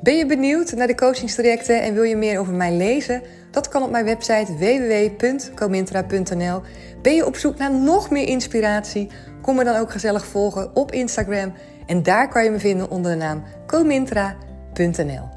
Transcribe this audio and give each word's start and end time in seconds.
Ben 0.00 0.16
je 0.16 0.26
benieuwd 0.26 0.72
naar 0.72 0.86
de 0.86 0.94
coachingstrajecten 0.94 1.82
en 1.82 1.94
wil 1.94 2.02
je 2.02 2.16
meer 2.16 2.38
over 2.38 2.52
mij 2.52 2.72
lezen? 2.72 3.22
Dat 3.50 3.68
kan 3.68 3.82
op 3.82 3.90
mijn 3.90 4.04
website 4.04 4.56
www.comintra.nl. 4.56 6.62
Ben 7.02 7.14
je 7.14 7.26
op 7.26 7.36
zoek 7.36 7.56
naar 7.56 7.74
nog 7.74 8.10
meer 8.10 8.28
inspiratie? 8.28 9.10
Kom 9.42 9.56
me 9.56 9.64
dan 9.64 9.76
ook 9.76 9.90
gezellig 9.90 10.26
volgen 10.26 10.76
op 10.76 10.92
Instagram. 10.92 11.52
En 11.86 12.02
daar 12.02 12.28
kan 12.28 12.44
je 12.44 12.50
me 12.50 12.58
vinden 12.58 12.90
onder 12.90 13.12
de 13.12 13.16
naam 13.16 13.44
comintra.nl. 13.66 15.28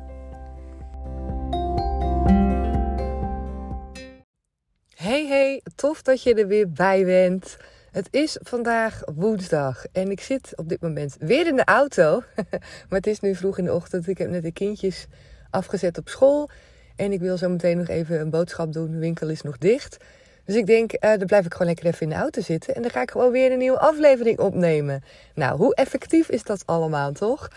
Hey 4.96 5.28
hey, 5.28 5.62
tof 5.76 6.02
dat 6.02 6.24
je 6.24 6.34
er 6.34 6.48
weer 6.48 6.72
bij 6.72 7.06
bent. 7.06 7.58
Het 7.92 8.08
is 8.12 8.38
vandaag 8.42 9.02
woensdag 9.16 9.86
en 9.92 10.12
ik 10.12 10.22
zit 10.22 10.54
op 10.56 10.70
dit 10.70 10.82
moment 10.82 11.16
weer 11.20 11.48
in 11.48 11.56
de 11.56 11.66
auto. 11.66 12.24
maar 12.90 13.00
het 13.00 13.08
is 13.08 13.20
nu 13.20 13.36
vroeg 13.36 13.58
in 13.58 13.64
de 13.64 13.74
ochtend. 13.74 14.08
Ik 14.08 14.18
heb 14.18 14.30
net 14.30 14.44
de 14.44 14.52
kindjes 14.52 15.06
afgezet 15.50 15.98
op 15.98 16.10
school. 16.10 16.50
En 16.96 17.12
ik 17.12 17.20
wil 17.20 17.38
zo 17.38 17.50
meteen 17.50 17.78
nog 17.78 17.88
even 17.88 18.20
een 18.20 18.30
boodschap 18.30 18.74
doen. 18.74 18.92
De 18.92 18.98
winkel 18.98 19.30
is 19.30 19.42
nog 19.42 19.58
dicht. 19.58 19.98
Dus 20.46 20.56
ik 20.56 20.66
denk, 20.66 20.94
uh, 20.94 21.00
dan 21.00 21.26
blijf 21.26 21.46
ik 21.46 21.52
gewoon 21.52 21.68
lekker 21.68 21.86
even 21.86 22.02
in 22.02 22.10
de 22.10 22.16
auto 22.16 22.42
zitten. 22.42 22.76
En 22.76 22.82
dan 22.82 22.92
ga 22.92 23.02
ik 23.02 23.12
gewoon 23.12 23.32
weer 23.32 23.52
een 23.52 23.58
nieuwe 23.58 23.80
aflevering 23.80 24.40
opnemen. 24.40 25.04
Nou, 25.36 25.58
hoe 25.58 25.76
effectief 25.76 26.30
is 26.30 26.44
dat 26.44 26.66
allemaal, 26.66 27.12
toch? 27.12 27.48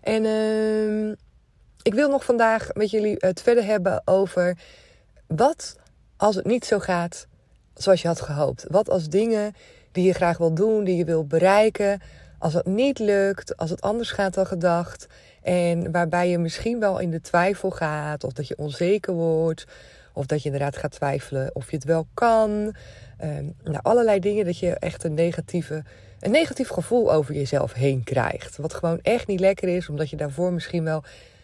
En 0.00 0.24
uh, 0.24 1.08
ik 1.82 1.94
wil 1.94 2.08
nog 2.08 2.24
vandaag 2.24 2.68
met 2.72 2.90
jullie 2.90 3.16
het 3.18 3.42
verder 3.42 3.64
hebben 3.64 4.02
over 4.04 4.58
wat 5.26 5.76
als 6.16 6.34
het 6.34 6.46
niet 6.46 6.64
zo 6.64 6.78
gaat 6.78 7.26
zoals 7.74 8.02
je 8.02 8.08
had 8.08 8.20
gehoopt. 8.20 8.64
Wat 8.68 8.90
als 8.90 9.08
dingen 9.08 9.54
die 9.92 10.06
je 10.06 10.12
graag 10.12 10.38
wil 10.38 10.54
doen, 10.54 10.84
die 10.84 10.96
je 10.96 11.04
wil 11.04 11.24
bereiken, 11.24 12.00
als 12.38 12.54
het 12.54 12.66
niet 12.66 12.98
lukt, 12.98 13.56
als 13.56 13.70
het 13.70 13.80
anders 13.80 14.10
gaat 14.10 14.34
dan 14.34 14.46
gedacht. 14.46 15.06
En 15.42 15.92
waarbij 15.92 16.28
je 16.28 16.38
misschien 16.38 16.80
wel 16.80 16.98
in 16.98 17.10
de 17.10 17.20
twijfel 17.20 17.70
gaat, 17.70 18.24
of 18.24 18.32
dat 18.32 18.48
je 18.48 18.56
onzeker 18.56 19.14
wordt, 19.14 19.66
of 20.12 20.26
dat 20.26 20.38
je 20.42 20.44
inderdaad 20.44 20.76
gaat 20.76 20.90
twijfelen 20.90 21.50
of 21.52 21.70
je 21.70 21.76
het 21.76 21.84
wel 21.84 22.06
kan. 22.14 22.50
Um, 23.24 23.54
nou, 23.62 23.78
allerlei 23.82 24.20
dingen 24.20 24.44
dat 24.44 24.58
je 24.58 24.70
echt 24.70 25.04
een, 25.04 25.14
negatieve, 25.14 25.82
een 26.20 26.30
negatief 26.30 26.68
gevoel 26.68 27.12
over 27.12 27.34
jezelf 27.34 27.72
heen 27.72 28.04
krijgt. 28.04 28.56
Wat 28.56 28.74
gewoon 28.74 28.98
echt 29.02 29.26
niet 29.26 29.40
lekker 29.40 29.68
is, 29.68 29.88
omdat 29.88 30.10
je 30.10 30.16
daarvoor 30.16 30.52
misschien 30.52 30.84
wel 30.84 31.02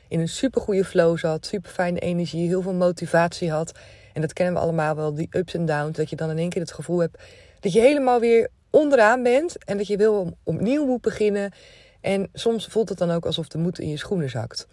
in 0.08 0.20
een 0.20 0.28
super 0.28 0.60
goede 0.60 0.84
flow 0.84 1.18
zat, 1.18 1.46
super 1.46 1.70
fijne 1.70 1.98
energie, 1.98 2.48
heel 2.48 2.62
veel 2.62 2.72
motivatie 2.72 3.50
had. 3.50 3.72
En 4.12 4.20
dat 4.20 4.32
kennen 4.32 4.54
we 4.54 4.60
allemaal 4.60 4.96
wel, 4.96 5.14
die 5.14 5.28
ups 5.30 5.54
en 5.54 5.66
downs. 5.66 5.96
Dat 5.96 6.10
je 6.10 6.16
dan 6.16 6.30
in 6.30 6.38
één 6.38 6.48
keer 6.48 6.62
het 6.62 6.72
gevoel 6.72 6.98
hebt 6.98 7.18
dat 7.60 7.72
je 7.72 7.80
helemaal 7.80 8.20
weer 8.20 8.48
onderaan 8.70 9.22
bent 9.22 9.64
en 9.64 9.76
dat 9.76 9.86
je 9.86 9.96
wil 9.96 10.36
opnieuw 10.42 10.86
moet 10.86 11.00
beginnen. 11.00 11.52
En 12.00 12.28
soms 12.32 12.66
voelt 12.66 12.88
het 12.88 12.98
dan 12.98 13.10
ook 13.10 13.26
alsof 13.26 13.48
de 13.48 13.58
moed 13.58 13.78
in 13.78 13.88
je 13.88 13.96
schoenen 13.96 14.30
zakt. 14.30 14.66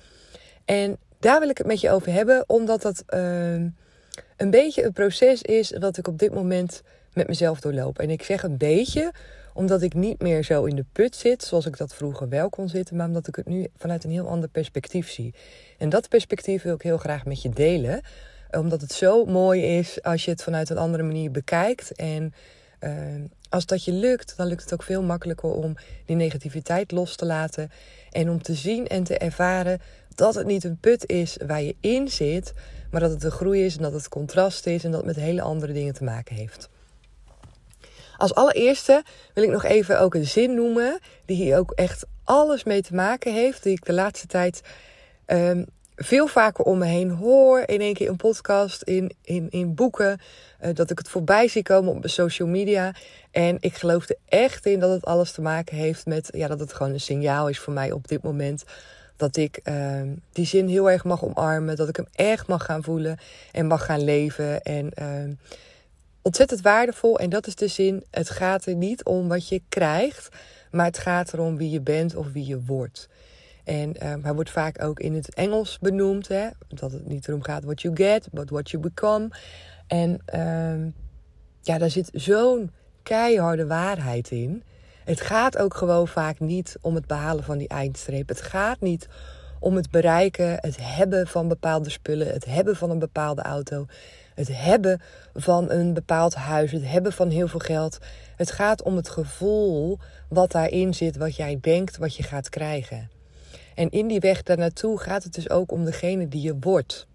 En 0.65 0.97
daar 1.19 1.39
wil 1.39 1.49
ik 1.49 1.57
het 1.57 1.67
met 1.67 1.81
je 1.81 1.91
over 1.91 2.11
hebben, 2.11 2.43
omdat 2.47 2.81
dat 2.81 3.03
uh, 3.09 3.53
een 4.37 4.49
beetje 4.49 4.83
een 4.83 4.93
proces 4.93 5.41
is 5.41 5.71
wat 5.79 5.97
ik 5.97 6.07
op 6.07 6.19
dit 6.19 6.33
moment 6.33 6.81
met 7.13 7.27
mezelf 7.27 7.59
doorloop. 7.59 7.99
En 7.99 8.09
ik 8.09 8.23
zeg 8.23 8.43
een 8.43 8.57
beetje, 8.57 9.11
omdat 9.53 9.81
ik 9.81 9.93
niet 9.93 10.21
meer 10.21 10.43
zo 10.43 10.63
in 10.63 10.75
de 10.75 10.85
put 10.91 11.15
zit 11.15 11.43
zoals 11.43 11.65
ik 11.65 11.77
dat 11.77 11.95
vroeger 11.95 12.29
wel 12.29 12.49
kon 12.49 12.69
zitten, 12.69 12.95
maar 12.95 13.07
omdat 13.07 13.27
ik 13.27 13.35
het 13.35 13.47
nu 13.47 13.67
vanuit 13.77 14.03
een 14.03 14.11
heel 14.11 14.27
ander 14.27 14.49
perspectief 14.49 15.09
zie. 15.09 15.33
En 15.77 15.89
dat 15.89 16.09
perspectief 16.09 16.63
wil 16.63 16.75
ik 16.75 16.81
heel 16.81 16.97
graag 16.97 17.25
met 17.25 17.41
je 17.41 17.49
delen, 17.49 18.01
omdat 18.51 18.81
het 18.81 18.91
zo 18.91 19.25
mooi 19.25 19.61
is 19.61 20.03
als 20.03 20.25
je 20.25 20.31
het 20.31 20.43
vanuit 20.43 20.69
een 20.69 20.77
andere 20.77 21.03
manier 21.03 21.31
bekijkt. 21.31 21.91
En 21.91 22.33
uh, 22.85 22.91
als 23.49 23.65
dat 23.65 23.83
je 23.83 23.91
lukt, 23.91 24.37
dan 24.37 24.47
lukt 24.47 24.63
het 24.63 24.73
ook 24.73 24.83
veel 24.83 25.03
makkelijker 25.03 25.49
om 25.49 25.75
die 26.05 26.15
negativiteit 26.15 26.91
los 26.91 27.15
te 27.15 27.25
laten. 27.25 27.71
En 28.11 28.29
om 28.29 28.41
te 28.41 28.53
zien 28.53 28.87
en 28.87 29.03
te 29.03 29.17
ervaren 29.17 29.81
dat 30.15 30.35
het 30.35 30.45
niet 30.45 30.63
een 30.63 30.77
put 30.77 31.09
is 31.09 31.37
waar 31.47 31.61
je 31.61 31.75
in 31.79 32.09
zit, 32.09 32.53
maar 32.91 33.01
dat 33.01 33.11
het 33.11 33.23
een 33.23 33.31
groei 33.31 33.65
is 33.65 33.75
en 33.75 33.81
dat 33.81 33.93
het 33.93 34.09
contrast 34.09 34.65
is 34.65 34.83
en 34.83 34.91
dat 34.91 35.05
het 35.05 35.15
met 35.15 35.25
hele 35.25 35.41
andere 35.41 35.73
dingen 35.73 35.93
te 35.93 36.03
maken 36.03 36.35
heeft. 36.35 36.69
Als 38.17 38.33
allereerste 38.33 39.03
wil 39.33 39.43
ik 39.43 39.49
nog 39.49 39.63
even 39.63 39.99
ook 39.99 40.13
een 40.13 40.25
zin 40.25 40.53
noemen 40.53 40.99
die 41.25 41.35
hier 41.35 41.57
ook 41.57 41.71
echt 41.71 42.05
alles 42.23 42.63
mee 42.63 42.81
te 42.81 42.95
maken 42.95 43.33
heeft, 43.33 43.63
die 43.63 43.71
ik 43.71 43.85
de 43.85 43.93
laatste 43.93 44.27
tijd 44.27 44.61
um, 45.27 45.65
veel 45.95 46.27
vaker 46.27 46.63
om 46.63 46.77
me 46.77 46.85
heen 46.85 47.09
hoor. 47.09 47.63
In 47.65 47.81
één 47.81 47.93
keer 47.93 48.09
een 48.09 48.15
podcast, 48.15 48.81
in, 48.81 49.11
in, 49.21 49.49
in 49.49 49.75
boeken. 49.75 50.19
Uh, 50.63 50.69
dat 50.73 50.89
ik 50.89 50.97
het 50.97 51.09
voorbij 51.09 51.47
zie 51.47 51.63
komen 51.63 51.95
op 51.95 52.07
social 52.07 52.47
media. 52.47 52.93
En 53.31 53.57
ik 53.59 53.75
geloof 53.75 54.09
er 54.09 54.17
echt 54.25 54.65
in 54.65 54.79
dat 54.79 54.91
het 54.91 55.05
alles 55.05 55.31
te 55.31 55.41
maken 55.41 55.77
heeft 55.77 56.05
met... 56.05 56.29
Ja, 56.31 56.47
dat 56.47 56.59
het 56.59 56.73
gewoon 56.73 56.93
een 56.93 56.99
signaal 56.99 57.49
is 57.49 57.59
voor 57.59 57.73
mij 57.73 57.91
op 57.91 58.07
dit 58.07 58.23
moment. 58.23 58.63
Dat 59.15 59.37
ik 59.37 59.59
uh, 59.63 60.01
die 60.31 60.45
zin 60.45 60.67
heel 60.67 60.91
erg 60.91 61.03
mag 61.03 61.23
omarmen. 61.23 61.75
Dat 61.75 61.89
ik 61.89 61.95
hem 61.95 62.07
echt 62.11 62.47
mag 62.47 62.65
gaan 62.65 62.83
voelen 62.83 63.17
en 63.51 63.67
mag 63.67 63.85
gaan 63.85 64.03
leven. 64.03 64.61
En 64.61 64.91
uh, 64.99 65.35
ontzettend 66.21 66.61
waardevol. 66.61 67.19
En 67.19 67.29
dat 67.29 67.47
is 67.47 67.55
de 67.55 67.67
zin, 67.67 68.03
het 68.11 68.29
gaat 68.29 68.65
er 68.65 68.75
niet 68.75 69.03
om 69.03 69.27
wat 69.27 69.49
je 69.49 69.61
krijgt. 69.69 70.29
Maar 70.71 70.85
het 70.85 70.97
gaat 70.97 71.33
erom 71.33 71.57
wie 71.57 71.69
je 71.69 71.81
bent 71.81 72.15
of 72.15 72.31
wie 72.31 72.47
je 72.47 72.61
wordt. 72.65 73.09
En 73.65 74.11
um, 74.11 74.23
hij 74.23 74.33
wordt 74.33 74.49
vaak 74.49 74.83
ook 74.83 74.99
in 74.99 75.13
het 75.13 75.33
Engels 75.33 75.79
benoemd. 75.79 76.27
Hè? 76.27 76.47
Dat 76.67 76.91
het 76.91 77.07
niet 77.07 77.27
erom 77.27 77.43
gaat 77.43 77.63
what 77.63 77.81
you 77.81 77.95
get, 77.95 78.27
but 78.31 78.49
what 78.49 78.69
you 78.69 78.83
become. 78.83 79.29
En 79.87 80.09
um, 80.39 80.93
ja, 81.61 81.77
daar 81.77 81.89
zit 81.89 82.09
zo'n 82.13 82.71
keiharde 83.03 83.67
waarheid 83.67 84.31
in. 84.31 84.63
Het 85.03 85.21
gaat 85.21 85.57
ook 85.57 85.73
gewoon 85.73 86.07
vaak 86.07 86.39
niet 86.39 86.77
om 86.81 86.95
het 86.95 87.07
behalen 87.07 87.43
van 87.43 87.57
die 87.57 87.67
eindstreep. 87.67 88.27
Het 88.27 88.41
gaat 88.41 88.81
niet 88.81 89.07
om 89.59 89.75
het 89.75 89.91
bereiken, 89.91 90.57
het 90.59 90.77
hebben 90.79 91.27
van 91.27 91.47
bepaalde 91.47 91.89
spullen, 91.89 92.27
het 92.27 92.45
hebben 92.45 92.75
van 92.75 92.89
een 92.89 92.99
bepaalde 92.99 93.41
auto, 93.41 93.85
het 94.35 94.49
hebben 94.51 95.01
van 95.33 95.71
een 95.71 95.93
bepaald 95.93 96.35
huis, 96.35 96.71
het 96.71 96.87
hebben 96.87 97.13
van 97.13 97.29
heel 97.29 97.47
veel 97.47 97.59
geld. 97.59 97.97
Het 98.35 98.51
gaat 98.51 98.83
om 98.83 98.95
het 98.95 99.09
gevoel 99.09 99.99
wat 100.29 100.51
daarin 100.51 100.93
zit, 100.93 101.17
wat 101.17 101.35
jij 101.35 101.57
denkt, 101.61 101.97
wat 101.97 102.15
je 102.15 102.23
gaat 102.23 102.49
krijgen. 102.49 103.09
En 103.75 103.89
in 103.89 104.07
die 104.07 104.19
weg 104.19 104.43
daar 104.43 104.57
naartoe 104.57 104.99
gaat 104.99 105.23
het 105.23 105.33
dus 105.33 105.49
ook 105.49 105.71
om 105.71 105.85
degene 105.85 106.27
die 106.27 106.41
je 106.41 106.55
wordt. 106.59 107.07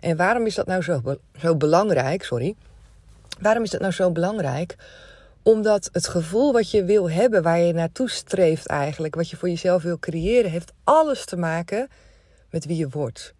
En 0.00 0.16
waarom 0.16 0.46
is 0.46 0.54
dat 0.54 0.66
nou 0.66 0.82
zo, 0.82 1.18
zo 1.38 1.56
belangrijk? 1.56 2.24
Sorry. 2.24 2.54
Waarom 3.40 3.62
is 3.62 3.70
dat 3.70 3.80
nou 3.80 3.92
zo 3.92 4.10
belangrijk? 4.10 4.76
Omdat 5.42 5.88
het 5.92 6.08
gevoel 6.08 6.52
wat 6.52 6.70
je 6.70 6.84
wil 6.84 7.10
hebben, 7.10 7.42
waar 7.42 7.58
je 7.58 7.72
naartoe 7.72 8.10
streeft 8.10 8.66
eigenlijk, 8.66 9.14
wat 9.14 9.30
je 9.30 9.36
voor 9.36 9.48
jezelf 9.48 9.82
wil 9.82 9.98
creëren, 9.98 10.50
heeft 10.50 10.72
alles 10.84 11.24
te 11.24 11.36
maken 11.36 11.88
met 12.50 12.64
wie 12.64 12.76
je 12.76 12.88
wordt. 12.88 13.34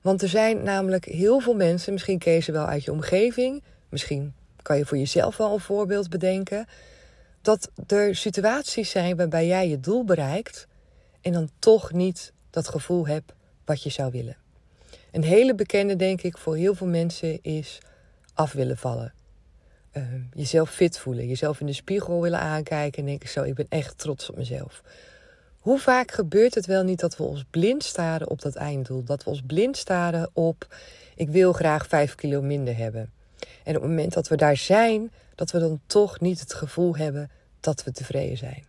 Want 0.00 0.22
er 0.22 0.28
zijn 0.28 0.62
namelijk 0.62 1.04
heel 1.04 1.40
veel 1.40 1.54
mensen, 1.54 1.92
misschien 1.92 2.18
ken 2.18 2.32
je 2.32 2.40
ze 2.40 2.52
wel 2.52 2.66
uit 2.66 2.84
je 2.84 2.92
omgeving, 2.92 3.62
misschien 3.88 4.34
kan 4.62 4.76
je 4.76 4.86
voor 4.86 4.98
jezelf 4.98 5.36
wel 5.36 5.52
een 5.52 5.60
voorbeeld 5.60 6.08
bedenken, 6.08 6.66
dat 7.42 7.70
er 7.86 8.16
situaties 8.16 8.90
zijn 8.90 9.16
waarbij 9.16 9.46
jij 9.46 9.68
je 9.68 9.80
doel 9.80 10.04
bereikt 10.04 10.66
en 11.26 11.32
dan 11.32 11.50
toch 11.58 11.92
niet 11.92 12.32
dat 12.50 12.68
gevoel 12.68 13.06
hebt 13.06 13.32
wat 13.64 13.82
je 13.82 13.90
zou 13.90 14.10
willen. 14.10 14.36
Een 15.12 15.24
hele 15.24 15.54
bekende, 15.54 15.96
denk 15.96 16.22
ik, 16.22 16.38
voor 16.38 16.56
heel 16.56 16.74
veel 16.74 16.86
mensen 16.86 17.42
is 17.42 17.78
af 18.34 18.52
willen 18.52 18.76
vallen. 18.76 19.14
Uh, 19.92 20.02
jezelf 20.34 20.70
fit 20.70 20.98
voelen, 20.98 21.26
jezelf 21.26 21.60
in 21.60 21.66
de 21.66 21.72
spiegel 21.72 22.20
willen 22.20 22.38
aankijken 22.38 22.98
en 22.98 23.08
denken: 23.08 23.28
Zo, 23.28 23.42
ik 23.42 23.54
ben 23.54 23.66
echt 23.68 23.98
trots 23.98 24.30
op 24.30 24.36
mezelf. 24.36 24.82
Hoe 25.58 25.78
vaak 25.78 26.10
gebeurt 26.10 26.54
het 26.54 26.66
wel 26.66 26.82
niet 26.82 27.00
dat 27.00 27.16
we 27.16 27.22
ons 27.22 27.44
blind 27.50 27.84
staren 27.84 28.30
op 28.30 28.42
dat 28.42 28.54
einddoel? 28.54 29.04
Dat 29.04 29.24
we 29.24 29.30
ons 29.30 29.42
blind 29.46 29.76
staren 29.76 30.30
op 30.32 30.76
ik 31.16 31.28
wil 31.28 31.52
graag 31.52 31.86
5 31.86 32.14
kilo 32.14 32.42
minder 32.42 32.76
hebben. 32.76 33.12
En 33.64 33.76
op 33.76 33.82
het 33.82 33.90
moment 33.90 34.12
dat 34.12 34.28
we 34.28 34.36
daar 34.36 34.56
zijn, 34.56 35.12
dat 35.34 35.50
we 35.50 35.58
dan 35.58 35.80
toch 35.86 36.20
niet 36.20 36.40
het 36.40 36.54
gevoel 36.54 36.96
hebben 36.96 37.30
dat 37.60 37.84
we 37.84 37.92
tevreden 37.92 38.36
zijn. 38.36 38.64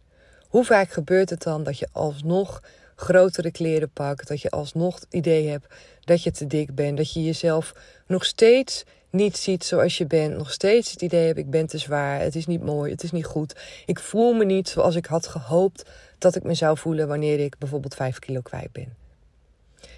Hoe 0.48 0.66
vaak 0.66 0.92
gebeurt 0.92 1.30
het 1.30 1.44
dan 1.44 1.64
dat 1.64 1.80
je 1.80 1.88
alsnog 1.92 2.62
grotere 2.96 3.52
kleren 3.52 3.90
pakt, 3.90 4.28
dat 4.28 4.42
je 4.42 4.50
alsnog 4.50 4.96
het 4.96 5.08
idee 5.10 5.48
hebt 5.48 5.68
dat 6.02 6.24
je 6.24 6.32
te 6.32 6.48
dik 6.48 6.76
bent, 6.76 6.98
dat 6.98 7.14
je 7.14 7.24
jezelf 7.24 7.74
nog 8.08 8.26
steeds 8.26 8.84
niet 9.10 9.38
ziet 9.38 9.64
zoals 9.64 9.98
je 9.98 10.06
bent, 10.06 10.38
nog 10.38 10.52
steeds 10.52 10.92
het 10.92 11.02
idee 11.02 11.26
hebt 11.26 11.38
ik 11.38 11.50
ben 11.50 11.68
te 11.68 11.78
zwaar, 11.78 12.20
het 12.20 12.36
is 12.36 12.46
niet 12.46 12.64
mooi, 12.64 12.92
het 12.92 13.04
is 13.04 13.12
niet 13.12 13.26
goed, 13.26 13.56
ik 13.86 14.00
voel 14.00 14.34
me 14.34 14.46
niet 14.46 14.70
zoals 14.70 14.96
ik 14.96 15.06
had 15.06 15.28
gehoopt 15.28 15.90
dat 16.18 16.36
ik 16.36 16.44
me 16.44 16.54
zou 16.54 16.78
voelen 16.78 17.08
wanneer 17.08 17.40
ik 17.40 17.58
bijvoorbeeld 17.58 17.96
5 17.96 18.20
kilo 18.20 18.42
kwijt 18.42 18.72
ben. 18.72 18.96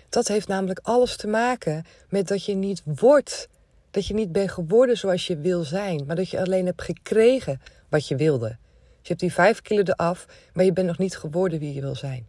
Dat 0.10 0.28
heeft 0.28 0.48
namelijk 0.48 0.80
alles 0.84 1.16
te 1.16 1.28
maken 1.28 1.86
met 2.10 2.28
dat 2.28 2.46
je 2.46 2.56
niet 2.56 2.82
wordt, 2.86 3.48
dat 3.92 4.06
je 4.06 4.14
niet 4.14 4.32
bent 4.32 4.52
geworden 4.52 4.98
zoals 4.98 5.28
je 5.28 5.38
wil 5.38 5.64
zijn, 5.64 6.04
maar 6.06 6.16
dat 6.16 6.30
je 6.30 6.40
alleen 6.40 6.66
hebt 6.66 6.82
gekregen 6.82 7.62
wat 7.90 8.08
je 8.08 8.16
wilde. 8.16 8.58
Je 9.10 9.16
hebt 9.16 9.20
die 9.20 9.34
5 9.44 9.62
kilo 9.62 9.82
eraf, 9.82 10.26
maar 10.54 10.66
je 10.66 10.74
bent 10.74 10.88
nog 10.88 10.98
niet 10.98 11.18
geworden 11.18 11.60
wie 11.60 11.74
je 11.74 11.82
wil 11.82 11.96
zijn. 11.96 12.28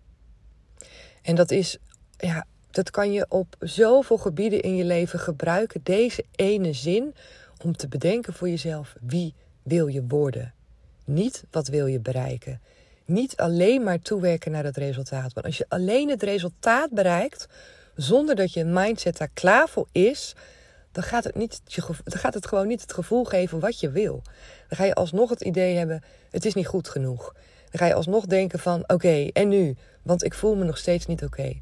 En 1.22 1.34
dat 1.34 1.50
is, 1.50 1.78
ja, 2.16 2.46
dat 2.70 2.90
kan 2.90 3.12
je 3.12 3.26
op 3.28 3.56
zoveel 3.58 4.16
gebieden 4.16 4.60
in 4.60 4.76
je 4.76 4.84
leven 4.84 5.18
gebruiken, 5.18 5.80
deze 5.82 6.24
ene 6.34 6.72
zin, 6.72 7.14
om 7.64 7.76
te 7.76 7.88
bedenken 7.88 8.32
voor 8.32 8.48
jezelf 8.48 8.94
wie 9.00 9.34
wil 9.62 9.86
je 9.86 10.04
worden. 10.08 10.54
Niet 11.04 11.44
wat 11.50 11.68
wil 11.68 11.86
je 11.86 12.00
bereiken. 12.00 12.60
Niet 13.04 13.36
alleen 13.36 13.82
maar 13.82 14.00
toewerken 14.00 14.52
naar 14.52 14.64
het 14.64 14.76
resultaat. 14.76 15.32
Want 15.32 15.46
als 15.46 15.58
je 15.58 15.66
alleen 15.68 16.08
het 16.08 16.22
resultaat 16.22 16.90
bereikt, 16.90 17.48
zonder 17.94 18.34
dat 18.34 18.52
je 18.52 18.64
mindset 18.64 19.16
daar 19.16 19.30
klaar 19.34 19.68
voor 19.68 19.88
is, 19.92 20.34
dan 20.92 21.02
gaat 21.02 21.25
het, 21.25 21.34
niet, 21.34 21.60
dan 22.04 22.19
gaat 22.19 22.34
het 22.34 22.46
gewoon 22.46 22.66
niet 22.66 22.81
het 22.81 22.92
gevoel 22.92 23.25
geven 23.25 23.60
wat 23.60 23.81
je 23.81 23.90
wil. 23.90 24.22
Dan 24.69 24.78
ga 24.78 24.84
je 24.84 24.94
alsnog 24.94 25.31
het 25.31 25.40
idee 25.40 25.76
hebben, 25.76 26.02
het 26.31 26.44
is 26.44 26.54
niet 26.54 26.66
goed 26.66 26.88
genoeg. 26.88 27.34
Dan 27.70 27.81
ga 27.81 27.87
je 27.87 27.94
alsnog 27.94 28.26
denken 28.26 28.58
van, 28.58 28.84
oké, 28.87 29.28
en 29.32 29.48
nu? 29.48 29.76
Want 30.02 30.25
ik 30.25 30.34
voel 30.34 30.56
me 30.56 30.64
nog 30.64 30.78
steeds 30.78 31.06
niet 31.06 31.25
oké. 31.25 31.52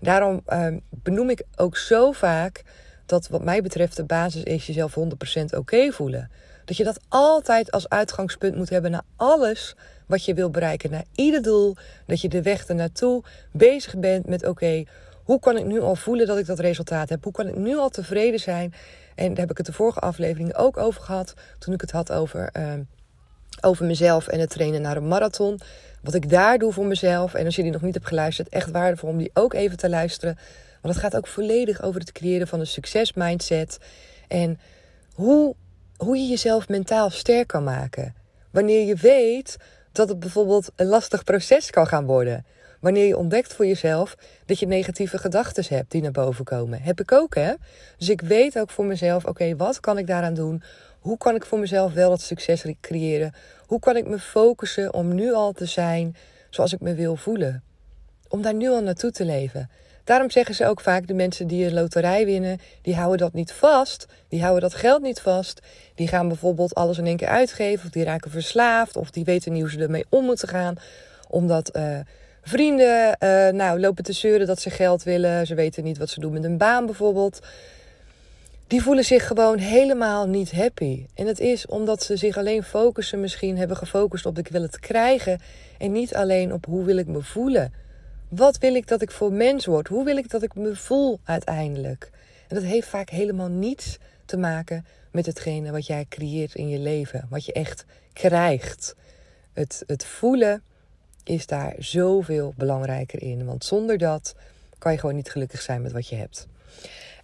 Daarom 0.00 0.42
ehm, 0.46 0.78
benoem 0.90 1.30
ik 1.30 1.42
ook 1.56 1.76
zo 1.76 2.12
vaak 2.12 2.62
dat 3.06 3.28
wat 3.28 3.44
mij 3.44 3.62
betreft 3.62 3.96
de 3.96 4.04
basis 4.04 4.42
is 4.42 4.66
jezelf 4.66 4.98
100% 4.98 5.02
oké 5.56 5.92
voelen. 5.92 6.30
Dat 6.64 6.76
je 6.76 6.84
dat 6.84 7.00
altijd 7.08 7.70
als 7.70 7.88
uitgangspunt 7.88 8.56
moet 8.56 8.70
hebben 8.70 8.90
naar 8.90 9.04
alles 9.16 9.74
wat 10.06 10.24
je 10.24 10.34
wil 10.34 10.50
bereiken, 10.50 10.90
naar 10.90 11.04
ieder 11.14 11.42
doel. 11.42 11.76
Dat 12.06 12.20
je 12.20 12.28
de 12.28 12.42
weg 12.42 12.66
ernaartoe 12.66 13.24
bezig 13.52 13.96
bent 13.96 14.26
met 14.26 14.46
oké, 14.46 14.84
hoe 15.28 15.40
kan 15.40 15.56
ik 15.56 15.64
nu 15.64 15.80
al 15.80 15.96
voelen 15.96 16.26
dat 16.26 16.38
ik 16.38 16.46
dat 16.46 16.58
resultaat 16.58 17.08
heb? 17.08 17.24
Hoe 17.24 17.32
kan 17.32 17.48
ik 17.48 17.56
nu 17.56 17.76
al 17.76 17.88
tevreden 17.88 18.40
zijn? 18.40 18.74
En 19.14 19.28
daar 19.28 19.38
heb 19.38 19.50
ik 19.50 19.56
het 19.56 19.66
de 19.66 19.72
vorige 19.72 19.98
aflevering 19.98 20.54
ook 20.54 20.76
over 20.76 21.02
gehad. 21.02 21.34
Toen 21.58 21.74
ik 21.74 21.80
het 21.80 21.90
had 21.90 22.12
over, 22.12 22.48
ehm, 22.52 22.82
over 23.60 23.86
mezelf 23.86 24.26
en 24.26 24.40
het 24.40 24.50
trainen 24.50 24.82
naar 24.82 24.96
een 24.96 25.08
marathon. 25.08 25.60
Wat 26.02 26.14
ik 26.14 26.30
daar 26.30 26.58
doe 26.58 26.72
voor 26.72 26.86
mezelf. 26.86 27.34
En 27.34 27.44
als 27.44 27.56
je 27.56 27.62
die 27.62 27.70
nog 27.72 27.82
niet 27.82 27.94
hebt 27.94 28.06
geluisterd, 28.06 28.48
echt 28.48 28.70
waardevol 28.70 29.08
om 29.08 29.18
die 29.18 29.30
ook 29.34 29.54
even 29.54 29.76
te 29.76 29.88
luisteren. 29.88 30.38
Want 30.82 30.94
het 30.94 31.04
gaat 31.04 31.16
ook 31.16 31.26
volledig 31.26 31.82
over 31.82 32.00
het 32.00 32.12
creëren 32.12 32.48
van 32.48 32.60
een 32.60 32.66
succesmindset. 32.66 33.78
En 34.28 34.60
hoe, 35.14 35.54
hoe 35.96 36.16
je 36.16 36.26
jezelf 36.28 36.68
mentaal 36.68 37.10
sterk 37.10 37.46
kan 37.46 37.64
maken. 37.64 38.14
Wanneer 38.50 38.86
je 38.86 38.96
weet 38.96 39.56
dat 39.92 40.08
het 40.08 40.20
bijvoorbeeld 40.20 40.70
een 40.76 40.86
lastig 40.86 41.24
proces 41.24 41.70
kan 41.70 41.86
gaan 41.86 42.06
worden. 42.06 42.44
Wanneer 42.80 43.06
je 43.06 43.16
ontdekt 43.16 43.52
voor 43.52 43.66
jezelf 43.66 44.16
dat 44.46 44.58
je 44.58 44.66
negatieve 44.66 45.18
gedachten 45.18 45.64
hebt 45.68 45.90
die 45.90 46.02
naar 46.02 46.10
boven 46.10 46.44
komen. 46.44 46.82
Heb 46.82 47.00
ik 47.00 47.12
ook, 47.12 47.34
hè? 47.34 47.52
Dus 47.98 48.08
ik 48.08 48.20
weet 48.20 48.58
ook 48.58 48.70
voor 48.70 48.84
mezelf, 48.84 49.24
oké, 49.24 49.56
wat 49.56 49.80
kan 49.80 49.98
ik 49.98 50.06
daaraan 50.06 50.34
doen? 50.34 50.62
Hoe 51.00 51.18
kan 51.18 51.34
ik 51.34 51.44
voor 51.44 51.58
mezelf 51.58 51.92
wel 51.92 52.10
dat 52.10 52.20
succes 52.20 52.64
creëren? 52.80 53.34
Hoe 53.66 53.80
kan 53.80 53.96
ik 53.96 54.06
me 54.06 54.18
focussen 54.18 54.94
om 54.94 55.14
nu 55.14 55.32
al 55.32 55.52
te 55.52 55.64
zijn 55.64 56.16
zoals 56.50 56.72
ik 56.72 56.80
me 56.80 56.94
wil 56.94 57.16
voelen? 57.16 57.62
Om 58.28 58.42
daar 58.42 58.54
nu 58.54 58.68
al 58.68 58.82
naartoe 58.82 59.10
te 59.10 59.24
leven. 59.24 59.70
Daarom 60.04 60.30
zeggen 60.30 60.54
ze 60.54 60.66
ook 60.66 60.80
vaak: 60.80 61.06
de 61.06 61.14
mensen 61.14 61.46
die 61.46 61.66
een 61.66 61.72
loterij 61.72 62.24
winnen, 62.24 62.58
die 62.82 62.94
houden 62.94 63.18
dat 63.18 63.32
niet 63.32 63.52
vast. 63.52 64.06
Die 64.28 64.40
houden 64.40 64.62
dat 64.62 64.74
geld 64.74 65.02
niet 65.02 65.20
vast. 65.20 65.60
Die 65.94 66.08
gaan 66.08 66.28
bijvoorbeeld 66.28 66.74
alles 66.74 66.98
in 66.98 67.06
één 67.06 67.16
keer 67.16 67.28
uitgeven, 67.28 67.86
of 67.86 67.92
die 67.92 68.04
raken 68.04 68.30
verslaafd, 68.30 68.96
of 68.96 69.10
die 69.10 69.24
weten 69.24 69.52
niet 69.52 69.60
hoe 69.60 69.70
ze 69.70 69.78
ermee 69.78 70.06
om 70.08 70.24
moeten 70.24 70.48
gaan. 70.48 70.76
Omdat 71.28 71.76
uh, 71.76 71.98
vrienden 72.48 73.16
uh, 73.20 73.48
nou, 73.48 73.80
lopen 73.80 74.04
te 74.04 74.12
zeuren 74.12 74.46
dat 74.46 74.60
ze 74.60 74.70
geld 74.70 75.02
willen. 75.02 75.46
Ze 75.46 75.54
weten 75.54 75.84
niet 75.84 75.98
wat 75.98 76.10
ze 76.10 76.20
doen 76.20 76.32
met 76.32 76.44
een 76.44 76.58
baan 76.58 76.86
bijvoorbeeld 76.86 77.40
die 78.68 78.82
voelen 78.82 79.04
zich 79.04 79.26
gewoon 79.26 79.58
helemaal 79.58 80.26
niet 80.26 80.52
happy. 80.52 81.06
En 81.14 81.26
het 81.26 81.40
is 81.40 81.66
omdat 81.66 82.02
ze 82.02 82.16
zich 82.16 82.36
alleen 82.36 82.62
focussen, 82.62 83.20
misschien 83.20 83.56
hebben 83.58 83.76
gefocust 83.76 84.26
op 84.26 84.38
ik 84.38 84.48
wil 84.48 84.62
het 84.62 84.80
krijgen. 84.80 85.40
En 85.78 85.92
niet 85.92 86.14
alleen 86.14 86.52
op 86.52 86.64
hoe 86.66 86.84
wil 86.84 86.96
ik 86.96 87.06
me 87.06 87.22
voelen. 87.22 87.72
Wat 88.28 88.58
wil 88.58 88.74
ik 88.74 88.88
dat 88.88 89.02
ik 89.02 89.10
voor 89.10 89.32
mens 89.32 89.66
word? 89.66 89.88
Hoe 89.88 90.04
wil 90.04 90.16
ik 90.16 90.30
dat 90.30 90.42
ik 90.42 90.54
me 90.54 90.76
voel 90.76 91.20
uiteindelijk? 91.24 92.10
En 92.48 92.54
dat 92.54 92.64
heeft 92.64 92.88
vaak 92.88 93.10
helemaal 93.10 93.48
niets 93.48 93.98
te 94.24 94.36
maken 94.36 94.86
met 95.12 95.26
hetgene 95.26 95.70
wat 95.70 95.86
jij 95.86 96.06
creëert 96.08 96.54
in 96.54 96.68
je 96.68 96.78
leven. 96.78 97.26
Wat 97.30 97.44
je 97.44 97.52
echt 97.52 97.84
krijgt. 98.12 98.94
Het, 99.52 99.82
het 99.86 100.04
voelen 100.04 100.62
is 101.28 101.46
daar 101.46 101.74
zoveel 101.78 102.52
belangrijker 102.56 103.22
in. 103.22 103.44
Want 103.44 103.64
zonder 103.64 103.98
dat 103.98 104.34
kan 104.78 104.92
je 104.92 104.98
gewoon 104.98 105.14
niet 105.14 105.30
gelukkig 105.30 105.60
zijn 105.60 105.82
met 105.82 105.92
wat 105.92 106.08
je 106.08 106.16
hebt. 106.16 106.46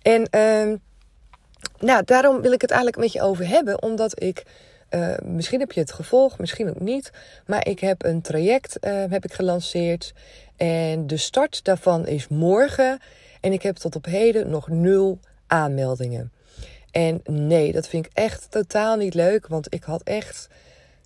En 0.03 0.21
uh, 0.21 0.77
nou, 1.79 2.05
daarom 2.05 2.41
wil 2.41 2.53
ik 2.53 2.61
het 2.61 2.71
eigenlijk 2.71 3.01
met 3.01 3.13
je 3.13 3.23
over 3.23 3.49
hebben, 3.49 3.83
omdat 3.83 4.23
ik. 4.23 4.43
Uh, 4.91 5.15
misschien 5.23 5.61
heb 5.61 5.73
je 5.73 5.81
het 5.81 5.93
gevolgd, 5.93 6.39
misschien 6.39 6.69
ook 6.69 6.81
niet. 6.81 7.11
Maar 7.47 7.67
ik 7.67 7.81
heb 7.81 8.05
een 8.05 8.21
traject 8.21 8.77
uh, 8.81 9.05
heb 9.11 9.25
ik 9.25 9.33
gelanceerd. 9.33 10.13
En 10.57 11.07
de 11.07 11.17
start 11.17 11.65
daarvan 11.65 12.07
is 12.07 12.29
morgen. 12.29 12.99
En 13.41 13.53
ik 13.53 13.63
heb 13.63 13.77
tot 13.77 13.97
op 13.97 14.05
heden 14.05 14.51
nog 14.51 14.69
nul 14.69 15.19
aanmeldingen. 15.47 16.33
En 16.91 17.21
nee, 17.25 17.73
dat 17.73 17.89
vind 17.89 18.07
ik 18.07 18.13
echt 18.15 18.47
totaal 18.51 18.97
niet 18.97 19.15
leuk. 19.15 19.47
Want 19.47 19.75
ik 19.75 19.83
had 19.83 20.03
echt 20.03 20.49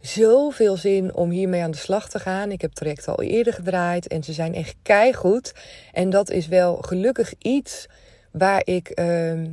zoveel 0.00 0.76
zin 0.76 1.14
om 1.14 1.30
hiermee 1.30 1.62
aan 1.62 1.70
de 1.70 1.76
slag 1.76 2.08
te 2.08 2.18
gaan. 2.18 2.50
Ik 2.50 2.60
heb 2.60 2.72
trajecten 2.72 3.16
al 3.16 3.22
eerder 3.22 3.52
gedraaid 3.52 4.06
en 4.06 4.22
ze 4.22 4.32
zijn 4.32 4.54
echt 4.54 4.74
keigoed. 4.82 5.52
En 5.92 6.10
dat 6.10 6.30
is 6.30 6.46
wel 6.46 6.76
gelukkig 6.76 7.34
iets 7.38 7.86
waar 8.30 8.62
ik 8.64 9.00
uh, 9.00 9.44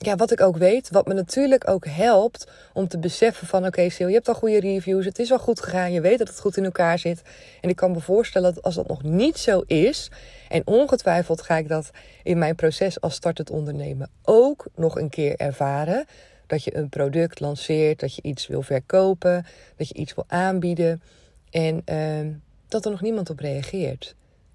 ja, 0.00 0.16
wat 0.16 0.30
ik 0.30 0.40
ook 0.40 0.56
weet, 0.56 0.90
wat 0.90 1.06
me 1.06 1.14
natuurlijk 1.14 1.68
ook 1.68 1.86
helpt 1.86 2.50
om 2.72 2.88
te 2.88 2.98
beseffen 2.98 3.46
van 3.46 3.58
oké 3.58 3.68
okay, 3.68 3.88
Sil, 3.96 4.08
je 4.08 4.14
hebt 4.14 4.28
al 4.28 4.34
goede 4.34 4.60
reviews, 4.60 5.04
het 5.04 5.18
is 5.18 5.32
al 5.32 5.38
goed 5.38 5.60
gegaan, 5.60 5.92
je 5.92 6.00
weet 6.00 6.18
dat 6.18 6.28
het 6.28 6.40
goed 6.40 6.56
in 6.56 6.64
elkaar 6.64 6.98
zit. 6.98 7.22
En 7.60 7.68
ik 7.68 7.76
kan 7.76 7.90
me 7.90 8.00
voorstellen 8.00 8.54
dat 8.54 8.64
als 8.64 8.74
dat 8.74 8.88
nog 8.88 9.02
niet 9.02 9.38
zo 9.38 9.62
is, 9.66 10.10
en 10.48 10.66
ongetwijfeld 10.66 11.42
ga 11.42 11.56
ik 11.56 11.68
dat 11.68 11.90
in 12.22 12.38
mijn 12.38 12.54
proces 12.54 13.00
als 13.00 13.14
startend 13.14 13.50
ondernemen 13.50 14.10
ook 14.22 14.66
nog 14.74 14.96
een 14.96 15.08
keer 15.08 15.36
ervaren, 15.36 16.06
dat 16.48 16.64
je 16.64 16.76
een 16.76 16.88
product 16.88 17.40
lanceert, 17.40 18.00
dat 18.00 18.14
je 18.14 18.22
iets 18.22 18.46
wil 18.46 18.62
verkopen, 18.62 19.46
dat 19.76 19.88
je 19.88 19.94
iets 19.94 20.14
wil 20.14 20.24
aanbieden 20.26 21.02
en 21.50 21.82
uh, 21.86 22.34
dat 22.68 22.84
er 22.84 22.90
nog 22.90 23.00
niemand 23.00 23.30
op 23.30 23.38
reageert. 23.38 24.14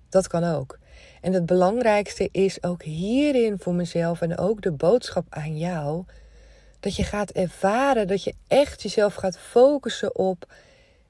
Dat 0.10 0.28
kan 0.28 0.44
ook. 0.44 0.80
En 1.22 1.34
het 1.34 1.46
belangrijkste 1.46 2.30
is 2.32 2.64
ook 2.64 2.84
hierin 2.84 3.60
voor 3.60 3.74
mezelf 3.74 4.22
en 4.22 4.38
ook 4.38 4.62
de 4.62 4.72
boodschap 4.72 5.26
aan 5.30 5.58
jou. 5.58 6.04
Dat 6.80 6.96
je 6.96 7.04
gaat 7.04 7.32
ervaren, 7.32 8.08
dat 8.08 8.24
je 8.24 8.34
echt 8.48 8.82
jezelf 8.82 9.14
gaat 9.14 9.38
focussen 9.38 10.16
op: 10.16 10.54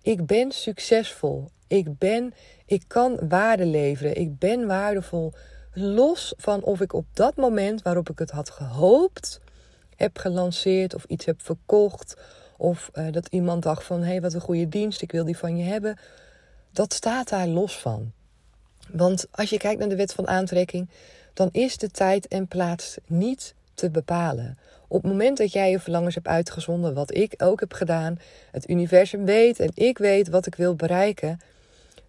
ik 0.02 0.26
ben 0.26 0.52
succesvol. 0.52 1.50
Ik 1.68 1.98
ben, 1.98 2.34
ik 2.66 2.84
kan 2.88 3.28
waarde 3.28 3.66
leveren. 3.66 4.16
Ik 4.16 4.40
ben 4.40 4.68
waardevol. 4.68 5.34
Los 5.74 6.34
van 6.38 6.64
of 6.64 6.82
ik 6.82 6.94
op 6.94 7.06
dat 7.14 7.36
moment 7.36 7.82
waarop 7.82 8.10
ik 8.10 8.20
het 8.20 8.32
had 8.32 8.50
gehoopt, 8.50 9.42
heb 9.96 10.18
gelanceerd 10.18 10.96
of 10.96 11.04
iets 11.04 11.26
heb 11.26 11.42
verkocht. 11.42 12.18
Of 12.58 12.92
uh, 12.94 13.12
dat 13.12 13.28
iemand 13.28 13.64
dacht 13.64 13.84
van 13.84 14.00
hé, 14.00 14.06
hey, 14.06 14.22
wat 14.22 14.34
een 14.34 14.42
goede 14.42 14.70
dienst, 14.70 15.02
ik 15.02 15.12
wil 15.12 15.26
die 15.26 15.38
van 15.38 15.58
je 15.58 15.64
hebben. 15.64 15.98
Dat 16.72 16.94
staat 16.94 17.30
daar 17.30 17.48
los 17.48 17.80
van. 17.80 18.12
Want 18.92 19.28
als 19.32 19.50
je 19.50 19.58
kijkt 19.58 19.80
naar 19.80 19.90
de 19.90 19.96
wet 19.96 20.14
van 20.14 20.28
aantrekking, 20.28 20.90
dan 21.34 21.50
is 21.52 21.78
de 21.78 21.90
tijd 21.90 22.28
en 22.28 22.48
plaats 22.48 22.98
niet 23.06 23.54
te 23.74 23.90
bepalen. 23.90 24.58
Op 24.88 25.02
het 25.02 25.12
moment 25.12 25.38
dat 25.38 25.52
jij 25.52 25.72
je 25.72 25.80
verlangens 25.80 26.16
hebt 26.16 26.28
uitgezonden, 26.28 26.94
wat 26.94 27.16
ik 27.16 27.34
ook 27.38 27.60
heb 27.60 27.74
gedaan, 27.74 28.20
het 28.52 28.70
universum 28.70 29.26
weet 29.26 29.60
en 29.60 29.72
ik 29.74 29.98
weet 29.98 30.30
wat 30.30 30.46
ik 30.46 30.56
wil 30.56 30.76
bereiken, 30.76 31.40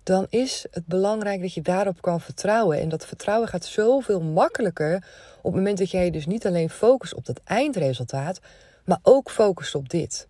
dan 0.04 0.26
is 0.28 0.66
het 0.70 0.86
belangrijk 0.86 1.40
dat 1.40 1.54
je 1.54 1.62
daarop 1.62 2.02
kan 2.02 2.20
vertrouwen. 2.20 2.80
En 2.80 2.88
dat 2.88 3.06
vertrouwen 3.06 3.48
gaat 3.48 3.64
zoveel 3.64 4.20
makkelijker 4.20 4.94
op 5.36 5.52
het 5.52 5.54
moment 5.54 5.78
dat 5.78 5.90
jij 5.90 6.10
dus 6.10 6.26
niet 6.26 6.46
alleen 6.46 6.70
focust 6.70 7.14
op 7.14 7.26
dat 7.26 7.40
eindresultaat, 7.44 8.40
maar 8.84 8.98
ook 9.02 9.30
focust 9.30 9.74
op 9.74 9.88
dit. 9.88 10.28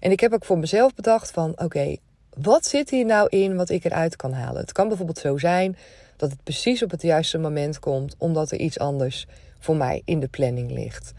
En 0.00 0.10
ik 0.10 0.20
heb 0.20 0.32
ook 0.32 0.44
voor 0.44 0.58
mezelf 0.58 0.94
bedacht 0.94 1.30
van 1.30 1.60
oké, 1.60 1.96
wat 2.36 2.66
zit 2.66 2.90
hier 2.90 3.04
nou 3.04 3.28
in 3.28 3.56
wat 3.56 3.70
ik 3.70 3.84
eruit 3.84 4.16
kan 4.16 4.32
halen? 4.32 4.60
Het 4.60 4.72
kan 4.72 4.88
bijvoorbeeld 4.88 5.18
zo 5.18 5.38
zijn 5.38 5.76
dat 6.16 6.30
het 6.30 6.42
precies 6.42 6.82
op 6.82 6.90
het 6.90 7.02
juiste 7.02 7.38
moment 7.38 7.78
komt, 7.78 8.14
omdat 8.18 8.50
er 8.50 8.58
iets 8.58 8.78
anders 8.78 9.26
voor 9.58 9.76
mij 9.76 10.02
in 10.04 10.20
de 10.20 10.28
planning 10.28 10.70
ligt. 10.70 11.12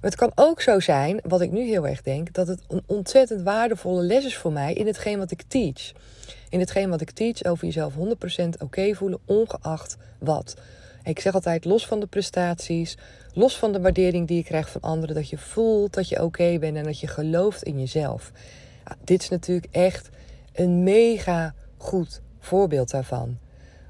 Het 0.00 0.14
kan 0.16 0.32
ook 0.34 0.60
zo 0.60 0.80
zijn, 0.80 1.20
wat 1.22 1.40
ik 1.40 1.50
nu 1.50 1.66
heel 1.66 1.86
erg 1.86 2.02
denk, 2.02 2.32
dat 2.32 2.48
het 2.48 2.62
een 2.68 2.82
ontzettend 2.86 3.42
waardevolle 3.42 4.02
les 4.02 4.24
is 4.24 4.36
voor 4.36 4.52
mij 4.52 4.72
in 4.72 4.86
hetgeen 4.86 5.18
wat 5.18 5.30
ik 5.30 5.42
teach. 5.48 5.92
In 6.48 6.60
hetgeen 6.60 6.90
wat 6.90 7.00
ik 7.00 7.10
teach 7.10 7.44
over 7.44 7.64
jezelf 7.64 7.94
100% 7.94 7.98
oké 8.58 8.94
voelen, 8.94 9.18
ongeacht 9.24 9.96
wat. 10.18 10.54
Ik 11.02 11.20
zeg 11.20 11.34
altijd, 11.34 11.64
los 11.64 11.86
van 11.86 12.00
de 12.00 12.06
prestaties, 12.06 12.96
los 13.32 13.58
van 13.58 13.72
de 13.72 13.80
waardering 13.80 14.26
die 14.26 14.36
je 14.36 14.44
krijgt 14.44 14.70
van 14.70 14.80
anderen, 14.80 15.14
dat 15.14 15.28
je 15.28 15.38
voelt 15.38 15.94
dat 15.94 16.08
je 16.08 16.22
oké 16.22 16.58
bent 16.58 16.76
en 16.76 16.84
dat 16.84 17.00
je 17.00 17.06
gelooft 17.06 17.62
in 17.62 17.78
jezelf. 17.78 18.32
dit 19.04 19.22
is 19.22 19.28
natuurlijk 19.28 19.68
echt 19.70 20.08
een 20.52 20.82
mega 20.82 21.54
goed 21.76 22.20
voorbeeld 22.40 22.90
daarvan. 22.90 23.38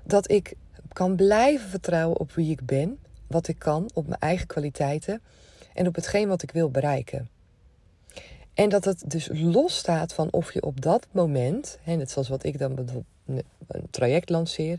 Dat 0.02 0.30
ik 0.30 0.54
kan 0.92 1.16
blijven 1.16 1.68
vertrouwen 1.68 2.18
op 2.18 2.32
wie 2.32 2.50
ik 2.50 2.66
ben, 2.66 2.98
wat 3.26 3.48
ik 3.48 3.58
kan, 3.58 3.90
op 3.94 4.06
mijn 4.06 4.20
eigen 4.20 4.46
kwaliteiten 4.46 5.20
en 5.76 5.86
op 5.86 5.94
hetgeen 5.94 6.28
wat 6.28 6.42
ik 6.42 6.50
wil 6.50 6.70
bereiken. 6.70 7.28
En 8.54 8.68
dat 8.68 8.84
het 8.84 9.02
dus 9.06 9.28
los 9.32 9.76
staat 9.76 10.12
van 10.12 10.28
of 10.30 10.52
je 10.52 10.62
op 10.62 10.80
dat 10.80 11.06
moment, 11.10 11.78
net 11.84 12.10
zoals 12.10 12.28
wat 12.28 12.44
ik 12.44 12.58
dan 12.58 12.78
een 13.66 13.86
traject 13.90 14.30
lanceer, 14.30 14.78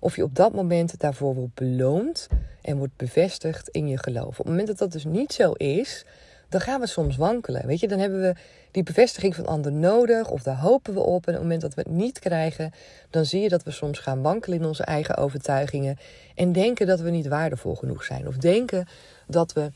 of 0.00 0.16
je 0.16 0.22
op 0.22 0.34
dat 0.34 0.52
moment 0.52 1.00
daarvoor 1.00 1.34
wordt 1.34 1.54
beloond 1.54 2.28
en 2.62 2.76
wordt 2.76 2.96
bevestigd 2.96 3.68
in 3.68 3.88
je 3.88 3.98
geloof. 3.98 4.28
Op 4.28 4.36
het 4.36 4.46
moment 4.46 4.66
dat 4.66 4.78
dat 4.78 4.92
dus 4.92 5.04
niet 5.04 5.32
zo 5.32 5.52
is, 5.52 6.04
dan 6.48 6.60
gaan 6.60 6.80
we 6.80 6.86
soms 6.86 7.16
wankelen. 7.16 7.66
Weet 7.66 7.80
je, 7.80 7.88
dan 7.88 7.98
hebben 7.98 8.20
we 8.20 8.34
die 8.70 8.82
bevestiging 8.82 9.34
van 9.34 9.46
anderen 9.46 9.80
nodig 9.80 10.30
of 10.30 10.42
daar 10.42 10.58
hopen 10.58 10.94
we 10.94 11.00
op. 11.00 11.26
En 11.26 11.32
op 11.32 11.34
het 11.34 11.42
moment 11.42 11.60
dat 11.60 11.74
we 11.74 11.80
het 11.80 11.90
niet 11.90 12.18
krijgen, 12.18 12.72
dan 13.10 13.24
zie 13.24 13.40
je 13.40 13.48
dat 13.48 13.62
we 13.62 13.70
soms 13.70 13.98
gaan 13.98 14.22
wankelen 14.22 14.58
in 14.58 14.66
onze 14.66 14.84
eigen 14.84 15.16
overtuigingen 15.16 15.98
en 16.34 16.52
denken 16.52 16.86
dat 16.86 17.00
we 17.00 17.10
niet 17.10 17.28
waardevol 17.28 17.74
genoeg 17.74 18.04
zijn 18.04 18.26
of 18.26 18.36
denken 18.36 18.88
dat 19.26 19.52
we 19.52 19.70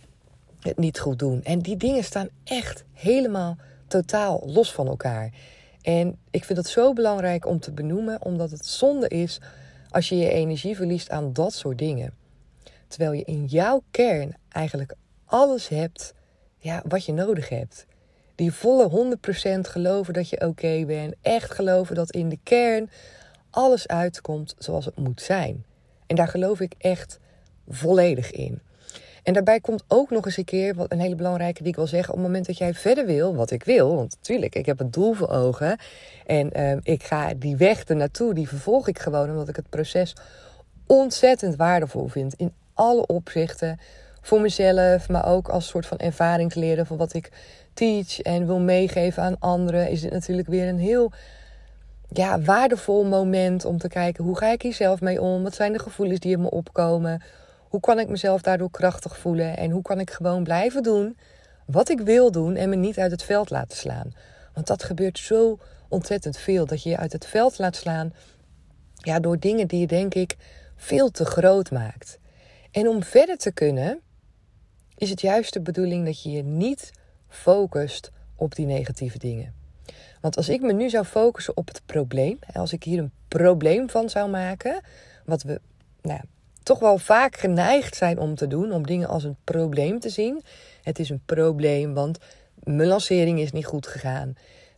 het 0.68 0.78
niet 0.78 0.98
goed 0.98 1.18
doen. 1.18 1.42
En 1.42 1.58
die 1.58 1.76
dingen 1.76 2.04
staan 2.04 2.28
echt 2.44 2.84
helemaal 2.92 3.56
totaal 3.86 4.42
los 4.46 4.72
van 4.72 4.86
elkaar. 4.86 5.32
En 5.82 6.18
ik 6.30 6.44
vind 6.44 6.58
het 6.58 6.68
zo 6.68 6.92
belangrijk 6.92 7.46
om 7.46 7.60
te 7.60 7.72
benoemen, 7.72 8.24
omdat 8.24 8.50
het 8.50 8.66
zonde 8.66 9.08
is 9.08 9.40
als 9.90 10.08
je 10.08 10.16
je 10.16 10.30
energie 10.30 10.76
verliest 10.76 11.10
aan 11.10 11.32
dat 11.32 11.52
soort 11.52 11.78
dingen. 11.78 12.14
Terwijl 12.88 13.12
je 13.12 13.24
in 13.24 13.44
jouw 13.44 13.82
kern 13.90 14.36
eigenlijk 14.48 14.94
alles 15.24 15.68
hebt 15.68 16.14
ja, 16.58 16.82
wat 16.88 17.04
je 17.04 17.12
nodig 17.12 17.48
hebt. 17.48 17.86
Die 18.34 18.52
volle 18.52 19.16
100% 19.16 19.60
geloven 19.60 20.14
dat 20.14 20.28
je 20.28 20.40
oké 20.40 20.84
bent. 20.86 21.14
Echt 21.20 21.50
geloven 21.50 21.94
dat 21.94 22.10
in 22.10 22.28
de 22.28 22.38
kern 22.42 22.90
alles 23.50 23.88
uitkomt 23.88 24.54
zoals 24.58 24.84
het 24.84 24.96
moet 24.96 25.20
zijn. 25.20 25.64
En 26.06 26.16
daar 26.16 26.28
geloof 26.28 26.60
ik 26.60 26.74
echt 26.78 27.18
volledig 27.68 28.30
in. 28.30 28.60
En 29.24 29.32
daarbij 29.32 29.60
komt 29.60 29.84
ook 29.88 30.10
nog 30.10 30.24
eens 30.24 30.36
een 30.36 30.44
keer, 30.44 30.74
wat 30.74 30.92
een 30.92 31.00
hele 31.00 31.14
belangrijke 31.14 31.62
die 31.62 31.70
ik 31.70 31.76
wil 31.76 31.86
zeggen, 31.86 32.08
op 32.08 32.18
het 32.18 32.26
moment 32.26 32.46
dat 32.46 32.58
jij 32.58 32.74
verder 32.74 33.06
wil, 33.06 33.34
wat 33.34 33.50
ik 33.50 33.64
wil, 33.64 33.96
want 33.96 34.16
natuurlijk, 34.16 34.54
ik 34.54 34.66
heb 34.66 34.78
het 34.78 34.92
doel 34.92 35.12
voor 35.12 35.28
ogen 35.28 35.78
en 36.26 36.52
ehm, 36.52 36.78
ik 36.82 37.02
ga 37.02 37.34
die 37.34 37.56
weg 37.56 37.84
ernaartoe, 37.84 38.34
die 38.34 38.48
vervolg 38.48 38.88
ik 38.88 38.98
gewoon 38.98 39.30
omdat 39.30 39.48
ik 39.48 39.56
het 39.56 39.68
proces 39.68 40.14
ontzettend 40.86 41.56
waardevol 41.56 42.06
vind 42.06 42.34
in 42.34 42.52
alle 42.74 43.06
opzichten. 43.06 43.78
Voor 44.20 44.40
mezelf, 44.40 45.08
maar 45.08 45.26
ook 45.26 45.48
als 45.48 45.66
soort 45.66 45.86
van 45.86 45.98
ervaringsleren 45.98 46.86
van 46.86 46.96
wat 46.96 47.14
ik 47.14 47.32
teach 47.74 48.20
en 48.20 48.46
wil 48.46 48.60
meegeven 48.60 49.22
aan 49.22 49.38
anderen, 49.38 49.90
is 49.90 50.00
dit 50.00 50.12
natuurlijk 50.12 50.48
weer 50.48 50.68
een 50.68 50.78
heel 50.78 51.12
ja, 52.08 52.40
waardevol 52.40 53.04
moment 53.04 53.64
om 53.64 53.78
te 53.78 53.88
kijken 53.88 54.24
hoe 54.24 54.38
ga 54.38 54.52
ik 54.52 54.62
hier 54.62 54.74
zelf 54.74 55.00
mee 55.00 55.20
om? 55.20 55.42
Wat 55.42 55.54
zijn 55.54 55.72
de 55.72 55.78
gevoelens 55.78 56.20
die 56.20 56.32
in 56.32 56.40
me 56.40 56.50
opkomen? 56.50 57.22
Hoe 57.74 57.82
kan 57.82 57.98
ik 57.98 58.08
mezelf 58.08 58.42
daardoor 58.42 58.70
krachtig 58.70 59.18
voelen? 59.18 59.56
En 59.56 59.70
hoe 59.70 59.82
kan 59.82 60.00
ik 60.00 60.10
gewoon 60.10 60.44
blijven 60.44 60.82
doen 60.82 61.16
wat 61.66 61.88
ik 61.88 62.00
wil 62.00 62.30
doen 62.30 62.56
en 62.56 62.68
me 62.68 62.76
niet 62.76 62.98
uit 62.98 63.10
het 63.10 63.22
veld 63.22 63.50
laten 63.50 63.76
slaan? 63.76 64.14
Want 64.52 64.66
dat 64.66 64.82
gebeurt 64.82 65.18
zo 65.18 65.58
ontzettend 65.88 66.36
veel. 66.36 66.66
Dat 66.66 66.82
je 66.82 66.88
je 66.88 66.96
uit 66.96 67.12
het 67.12 67.26
veld 67.26 67.58
laat 67.58 67.76
slaan 67.76 68.12
ja, 68.96 69.20
door 69.20 69.38
dingen 69.38 69.66
die 69.66 69.80
je 69.80 69.86
denk 69.86 70.14
ik 70.14 70.36
veel 70.76 71.10
te 71.10 71.24
groot 71.24 71.70
maakt. 71.70 72.18
En 72.70 72.88
om 72.88 73.02
verder 73.02 73.36
te 73.36 73.52
kunnen, 73.52 74.00
is 74.96 75.10
het 75.10 75.20
juist 75.20 75.52
de 75.52 75.60
bedoeling 75.60 76.04
dat 76.04 76.22
je 76.22 76.30
je 76.30 76.42
niet 76.42 76.90
focust 77.28 78.10
op 78.34 78.54
die 78.54 78.66
negatieve 78.66 79.18
dingen. 79.18 79.54
Want 80.20 80.36
als 80.36 80.48
ik 80.48 80.60
me 80.60 80.72
nu 80.72 80.90
zou 80.90 81.04
focussen 81.04 81.56
op 81.56 81.68
het 81.68 81.82
probleem, 81.86 82.38
als 82.52 82.72
ik 82.72 82.84
hier 82.84 82.98
een 82.98 83.12
probleem 83.28 83.90
van 83.90 84.10
zou 84.10 84.30
maken, 84.30 84.80
wat 85.24 85.42
we 85.42 85.60
nou, 86.02 86.20
toch 86.64 86.78
wel 86.78 86.98
vaak 86.98 87.36
geneigd 87.36 87.96
zijn 87.96 88.18
om 88.18 88.34
te 88.34 88.46
doen, 88.46 88.72
om 88.72 88.86
dingen 88.86 89.08
als 89.08 89.24
een 89.24 89.36
probleem 89.44 90.00
te 90.00 90.08
zien. 90.08 90.42
Het 90.82 90.98
is 90.98 91.08
een 91.08 91.22
probleem, 91.26 91.94
want 91.94 92.18
mijn 92.62 92.88
lancering 92.88 93.40
is 93.40 93.52
niet 93.52 93.66
goed 93.66 93.86
gegaan. 93.86 94.34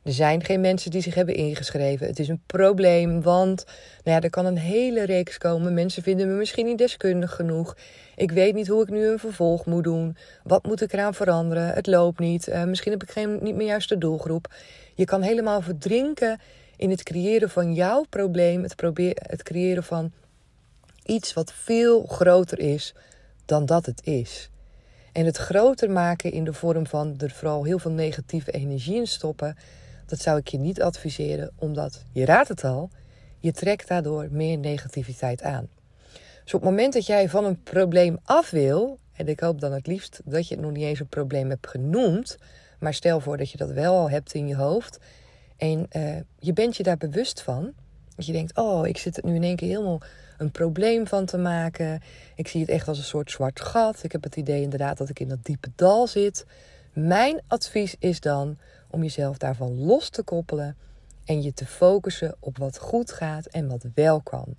Er 0.06 0.12
zijn 0.12 0.44
geen 0.44 0.60
mensen 0.60 0.90
die 0.90 1.00
zich 1.00 1.14
hebben 1.14 1.34
ingeschreven. 1.34 2.06
Het 2.06 2.18
is 2.18 2.28
een 2.28 2.42
probleem, 2.46 3.22
want 3.22 3.64
nou 4.04 4.16
ja, 4.16 4.20
er 4.20 4.30
kan 4.30 4.46
een 4.46 4.58
hele 4.58 5.04
reeks 5.04 5.38
komen. 5.38 5.74
Mensen 5.74 6.02
vinden 6.02 6.28
me 6.28 6.34
misschien 6.34 6.66
niet 6.66 6.78
deskundig 6.78 7.34
genoeg. 7.34 7.76
Ik 8.16 8.30
weet 8.30 8.54
niet 8.54 8.68
hoe 8.68 8.82
ik 8.82 8.90
nu 8.90 9.06
een 9.06 9.18
vervolg 9.18 9.66
moet 9.66 9.84
doen. 9.84 10.16
Wat 10.44 10.66
moet 10.66 10.80
ik 10.80 10.92
eraan 10.92 11.14
veranderen? 11.14 11.68
Het 11.68 11.86
loopt 11.86 12.18
niet. 12.18 12.48
Uh, 12.48 12.64
misschien 12.64 12.92
heb 12.92 13.02
ik 13.02 13.10
geen, 13.10 13.38
niet 13.42 13.54
meer 13.54 13.66
juist 13.66 13.88
de 13.88 13.98
doelgroep. 13.98 14.54
Je 14.94 15.04
kan 15.04 15.22
helemaal 15.22 15.60
verdrinken 15.60 16.40
in 16.76 16.90
het 16.90 17.02
creëren 17.02 17.50
van 17.50 17.74
jouw 17.74 18.04
probleem. 18.08 18.62
Het, 18.62 18.76
probeer, 18.76 19.16
het 19.20 19.42
creëren 19.42 19.84
van 19.84 20.12
iets 21.06 21.32
wat 21.32 21.52
veel 21.52 22.04
groter 22.04 22.58
is 22.58 22.94
dan 23.44 23.66
dat 23.66 23.86
het 23.86 24.06
is. 24.06 24.50
En 25.12 25.24
het 25.24 25.36
groter 25.36 25.90
maken 25.90 26.32
in 26.32 26.44
de 26.44 26.52
vorm 26.52 26.86
van 26.86 27.14
er 27.18 27.30
vooral 27.30 27.64
heel 27.64 27.78
veel 27.78 27.90
negatieve 27.90 28.50
energie 28.50 28.96
in 28.96 29.06
stoppen, 29.06 29.56
dat 30.06 30.20
zou 30.20 30.38
ik 30.38 30.48
je 30.48 30.58
niet 30.58 30.82
adviseren, 30.82 31.50
omdat 31.58 32.04
je 32.12 32.24
raadt 32.24 32.48
het 32.48 32.64
al, 32.64 32.90
je 33.38 33.52
trekt 33.52 33.88
daardoor 33.88 34.28
meer 34.30 34.58
negativiteit 34.58 35.42
aan. 35.42 35.68
Dus 36.44 36.54
op 36.54 36.60
het 36.60 36.70
moment 36.70 36.92
dat 36.92 37.06
jij 37.06 37.28
van 37.28 37.44
een 37.44 37.62
probleem 37.62 38.18
af 38.24 38.50
wil, 38.50 38.98
en 39.12 39.28
ik 39.28 39.40
hoop 39.40 39.60
dan 39.60 39.72
het 39.72 39.86
liefst 39.86 40.20
dat 40.24 40.48
je 40.48 40.54
het 40.54 40.64
nog 40.64 40.72
niet 40.72 40.84
eens 40.84 41.00
een 41.00 41.08
probleem 41.08 41.50
hebt 41.50 41.68
genoemd, 41.68 42.38
maar 42.78 42.94
stel 42.94 43.20
voor 43.20 43.36
dat 43.36 43.50
je 43.50 43.58
dat 43.58 43.70
wel 43.70 43.94
al 43.94 44.10
hebt 44.10 44.34
in 44.34 44.46
je 44.46 44.56
hoofd 44.56 44.98
en 45.56 45.86
uh, 45.96 46.16
je 46.38 46.52
bent 46.52 46.76
je 46.76 46.82
daar 46.82 46.96
bewust 46.96 47.42
van, 47.42 47.72
dat 48.16 48.26
je 48.26 48.32
denkt, 48.32 48.56
oh, 48.56 48.86
ik 48.86 48.98
zit 48.98 49.16
het 49.16 49.24
nu 49.24 49.34
in 49.34 49.42
één 49.42 49.56
keer 49.56 49.68
helemaal 49.68 50.00
een 50.38 50.50
probleem 50.50 51.06
van 51.06 51.24
te 51.24 51.38
maken. 51.38 52.02
Ik 52.34 52.48
zie 52.48 52.60
het 52.60 52.70
echt 52.70 52.88
als 52.88 52.98
een 52.98 53.04
soort 53.04 53.30
zwart 53.30 53.60
gat. 53.60 54.02
Ik 54.02 54.12
heb 54.12 54.22
het 54.22 54.36
idee 54.36 54.62
inderdaad 54.62 54.98
dat 54.98 55.08
ik 55.08 55.20
in 55.20 55.28
dat 55.28 55.44
diepe 55.44 55.68
dal 55.74 56.06
zit. 56.06 56.46
Mijn 56.92 57.40
advies 57.46 57.96
is 57.98 58.20
dan 58.20 58.56
om 58.90 59.02
jezelf 59.02 59.38
daarvan 59.38 59.84
los 59.84 60.08
te 60.08 60.22
koppelen 60.22 60.76
en 61.24 61.42
je 61.42 61.54
te 61.54 61.66
focussen 61.66 62.34
op 62.40 62.58
wat 62.58 62.78
goed 62.78 63.12
gaat 63.12 63.46
en 63.46 63.68
wat 63.68 63.84
wel 63.94 64.20
kan. 64.20 64.56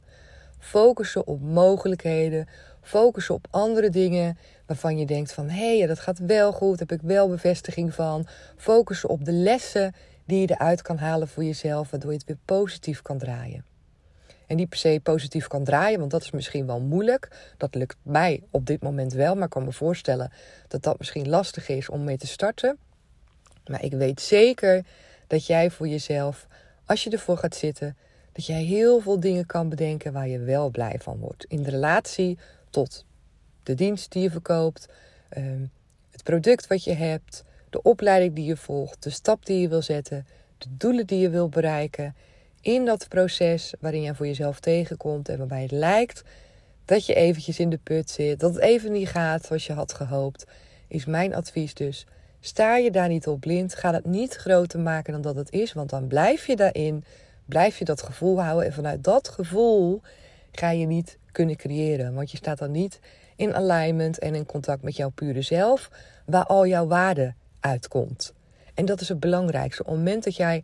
Focussen 0.59 1.27
op 1.27 1.41
mogelijkheden, 1.41 2.47
focussen 2.81 3.35
op 3.35 3.47
andere 3.49 3.89
dingen 3.89 4.37
waarvan 4.65 4.97
je 4.97 5.05
denkt 5.05 5.33
van 5.33 5.49
hé, 5.49 5.77
hey, 5.77 5.87
dat 5.87 5.99
gaat 5.99 6.19
wel 6.19 6.51
goed, 6.51 6.79
heb 6.79 6.91
ik 6.91 7.01
wel 7.01 7.29
bevestiging 7.29 7.93
van. 7.93 8.27
Focussen 8.55 9.09
op 9.09 9.25
de 9.25 9.31
lessen 9.31 9.93
die 10.27 10.39
je 10.39 10.51
eruit 10.51 10.81
kan 10.81 10.97
halen 10.97 11.27
voor 11.27 11.43
jezelf, 11.43 11.89
waardoor 11.89 12.11
je 12.11 12.17
het 12.17 12.27
weer 12.27 12.37
positief 12.45 13.01
kan 13.01 13.17
draaien 13.17 13.65
en 14.47 14.55
niet 14.55 14.69
per 14.69 14.77
se 14.77 14.99
positief 15.03 15.47
kan 15.47 15.63
draaien, 15.63 15.99
want 15.99 16.11
dat 16.11 16.21
is 16.21 16.31
misschien 16.31 16.65
wel 16.65 16.79
moeilijk. 16.79 17.53
Dat 17.57 17.75
lukt 17.75 17.97
mij 18.01 18.43
op 18.51 18.65
dit 18.65 18.81
moment 18.81 19.13
wel, 19.13 19.35
maar 19.35 19.43
ik 19.43 19.49
kan 19.49 19.63
me 19.63 19.71
voorstellen 19.71 20.31
dat 20.67 20.83
dat 20.83 20.97
misschien 20.97 21.29
lastig 21.29 21.69
is 21.69 21.89
om 21.89 22.03
mee 22.03 22.17
te 22.17 22.27
starten. 22.27 22.77
Maar 23.65 23.83
ik 23.83 23.93
weet 23.93 24.21
zeker 24.21 24.85
dat 25.27 25.45
jij 25.45 25.71
voor 25.71 25.87
jezelf, 25.87 26.47
als 26.85 27.03
je 27.03 27.09
ervoor 27.09 27.37
gaat 27.37 27.55
zitten, 27.55 27.97
dat 28.31 28.45
jij 28.45 28.63
heel 28.63 28.99
veel 28.99 29.19
dingen 29.19 29.45
kan 29.45 29.69
bedenken 29.69 30.13
waar 30.13 30.27
je 30.27 30.39
wel 30.39 30.69
blij 30.69 30.95
van 30.99 31.17
wordt. 31.17 31.45
In 31.45 31.63
relatie 31.63 32.37
tot 32.69 33.05
de 33.63 33.73
dienst 33.73 34.11
die 34.11 34.21
je 34.21 34.31
verkoopt, 34.31 34.87
ehm, 35.29 35.65
het 36.11 36.23
product 36.23 36.67
wat 36.67 36.83
je 36.83 36.93
hebt, 36.93 37.43
de 37.69 37.81
opleiding 37.81 38.35
die 38.35 38.45
je 38.45 38.57
volgt, 38.57 39.03
de 39.03 39.09
stap 39.09 39.45
die 39.45 39.59
je 39.59 39.67
wil 39.67 39.81
zetten, 39.81 40.25
de 40.57 40.67
doelen 40.69 41.07
die 41.07 41.19
je 41.19 41.29
wil 41.29 41.49
bereiken 41.49 42.15
in 42.61 42.85
dat 42.85 43.07
proces 43.07 43.73
waarin 43.79 44.01
je 44.01 44.15
voor 44.15 44.25
jezelf 44.27 44.59
tegenkomt 44.59 45.29
en 45.29 45.37
waarbij 45.37 45.61
het 45.61 45.71
lijkt 45.71 46.23
dat 46.85 47.05
je 47.05 47.13
eventjes 47.13 47.59
in 47.59 47.69
de 47.69 47.79
put 47.83 48.09
zit, 48.09 48.39
dat 48.39 48.53
het 48.53 48.63
even 48.63 48.91
niet 48.91 49.07
gaat 49.07 49.45
zoals 49.45 49.65
je 49.65 49.73
had 49.73 49.93
gehoopt, 49.93 50.45
is 50.87 51.05
mijn 51.05 51.35
advies 51.35 51.73
dus. 51.73 52.05
Sta 52.39 52.77
je 52.77 52.91
daar 52.91 53.07
niet 53.07 53.27
op 53.27 53.39
blind, 53.39 53.75
ga 53.75 53.93
het 53.93 54.05
niet 54.05 54.35
groter 54.35 54.79
maken 54.79 55.13
dan 55.13 55.21
dat 55.21 55.35
het 55.35 55.51
is, 55.51 55.73
want 55.73 55.89
dan 55.89 56.07
blijf 56.07 56.47
je 56.47 56.55
daarin, 56.55 57.03
blijf 57.45 57.77
je 57.77 57.85
dat 57.85 58.01
gevoel 58.01 58.41
houden 58.41 58.65
en 58.65 58.73
vanuit 58.73 59.03
dat 59.03 59.27
gevoel 59.27 60.01
ga 60.51 60.69
je 60.69 60.85
niet 60.85 61.17
kunnen 61.31 61.55
creëren, 61.55 62.13
want 62.13 62.31
je 62.31 62.37
staat 62.37 62.57
dan 62.57 62.71
niet 62.71 62.99
in 63.35 63.55
alignment 63.55 64.19
en 64.19 64.35
in 64.35 64.45
contact 64.45 64.83
met 64.83 64.95
jouw 64.95 65.09
pure 65.09 65.41
zelf, 65.41 65.89
waar 66.25 66.45
al 66.45 66.67
jouw 66.67 66.87
waarde 66.87 67.33
uitkomt. 67.67 68.33
En 68.73 68.85
dat 68.85 69.01
is 69.01 69.09
het 69.09 69.19
belangrijkste. 69.19 69.83
Op 69.83 69.89
het 69.89 69.97
moment 69.97 70.23
dat 70.23 70.35
jij 70.35 70.63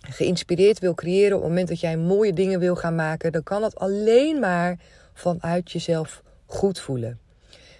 geïnspireerd 0.00 0.78
wil 0.78 0.94
creëren, 0.94 1.36
op 1.36 1.42
het 1.42 1.50
moment 1.50 1.68
dat 1.68 1.80
jij 1.80 1.96
mooie 1.96 2.32
dingen 2.32 2.60
wil 2.60 2.76
gaan 2.76 2.94
maken, 2.94 3.32
dan 3.32 3.42
kan 3.42 3.60
dat 3.60 3.76
alleen 3.76 4.40
maar 4.40 4.78
vanuit 5.14 5.72
jezelf 5.72 6.22
goed 6.46 6.80
voelen. 6.80 7.18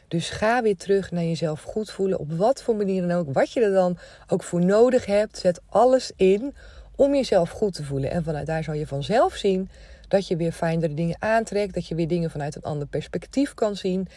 Dus 0.08 0.30
ga 0.30 0.62
weer 0.62 0.76
terug 0.76 1.10
naar 1.10 1.24
jezelf 1.24 1.62
goed 1.62 1.90
voelen. 1.90 2.18
Op 2.18 2.32
wat 2.32 2.62
voor 2.62 2.76
manier 2.76 3.08
dan 3.08 3.18
ook. 3.18 3.32
Wat 3.32 3.52
je 3.52 3.60
er 3.60 3.72
dan 3.72 3.98
ook 4.28 4.42
voor 4.42 4.64
nodig 4.64 5.06
hebt. 5.06 5.38
Zet 5.38 5.60
alles 5.68 6.12
in 6.16 6.54
om 6.96 7.14
jezelf 7.14 7.50
goed 7.50 7.74
te 7.74 7.84
voelen. 7.84 8.10
En 8.10 8.24
vanuit 8.24 8.46
daar 8.46 8.64
zal 8.64 8.74
je 8.74 8.86
vanzelf 8.86 9.34
zien 9.34 9.68
dat 10.08 10.26
je 10.26 10.36
weer 10.36 10.52
fijnere 10.52 10.94
dingen 10.94 11.16
aantrekt. 11.18 11.74
Dat 11.74 11.86
je 11.86 11.94
weer 11.94 12.08
dingen 12.08 12.30
vanuit 12.30 12.56
een 12.56 12.62
ander 12.62 12.86
perspectief 12.86 13.54
kan 13.54 13.76
zien. 13.76 14.08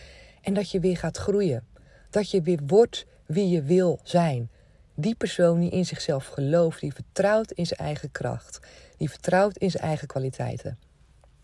En 0.41 0.53
dat 0.53 0.71
je 0.71 0.79
weer 0.79 0.97
gaat 0.97 1.17
groeien. 1.17 1.67
Dat 2.09 2.31
je 2.31 2.41
weer 2.41 2.59
wordt 2.67 3.05
wie 3.29 3.49
je 3.49 3.61
wil 3.61 3.99
zijn. 4.03 4.49
Die 4.95 5.15
persoon 5.15 5.59
die 5.59 5.69
in 5.69 5.85
zichzelf 5.85 6.25
gelooft, 6.25 6.81
die 6.81 6.93
vertrouwt 6.93 7.51
in 7.51 7.65
zijn 7.65 7.79
eigen 7.79 8.11
kracht, 8.11 8.59
die 8.97 9.09
vertrouwt 9.09 9.57
in 9.57 9.71
zijn 9.71 9.83
eigen 9.83 10.07
kwaliteiten. 10.07 10.77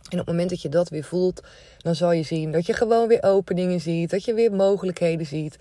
En 0.10 0.12
op 0.12 0.18
het 0.18 0.28
moment 0.28 0.50
dat 0.50 0.62
je 0.62 0.70
dat 0.70 0.90
weer 0.90 1.04
voelt, 1.04 1.44
dan 1.78 1.96
zal 1.96 2.12
je 2.12 2.24
zien 2.24 2.52
dat 2.52 2.66
je 2.66 2.74
gewoon 2.74 3.08
weer 3.08 3.24
openingen 3.24 3.82
ziet, 3.82 4.10
dat 4.10 4.26
je 4.26 4.34
weer 4.34 4.52
mogelijkheden 4.52 5.26
ziet. 5.26 5.58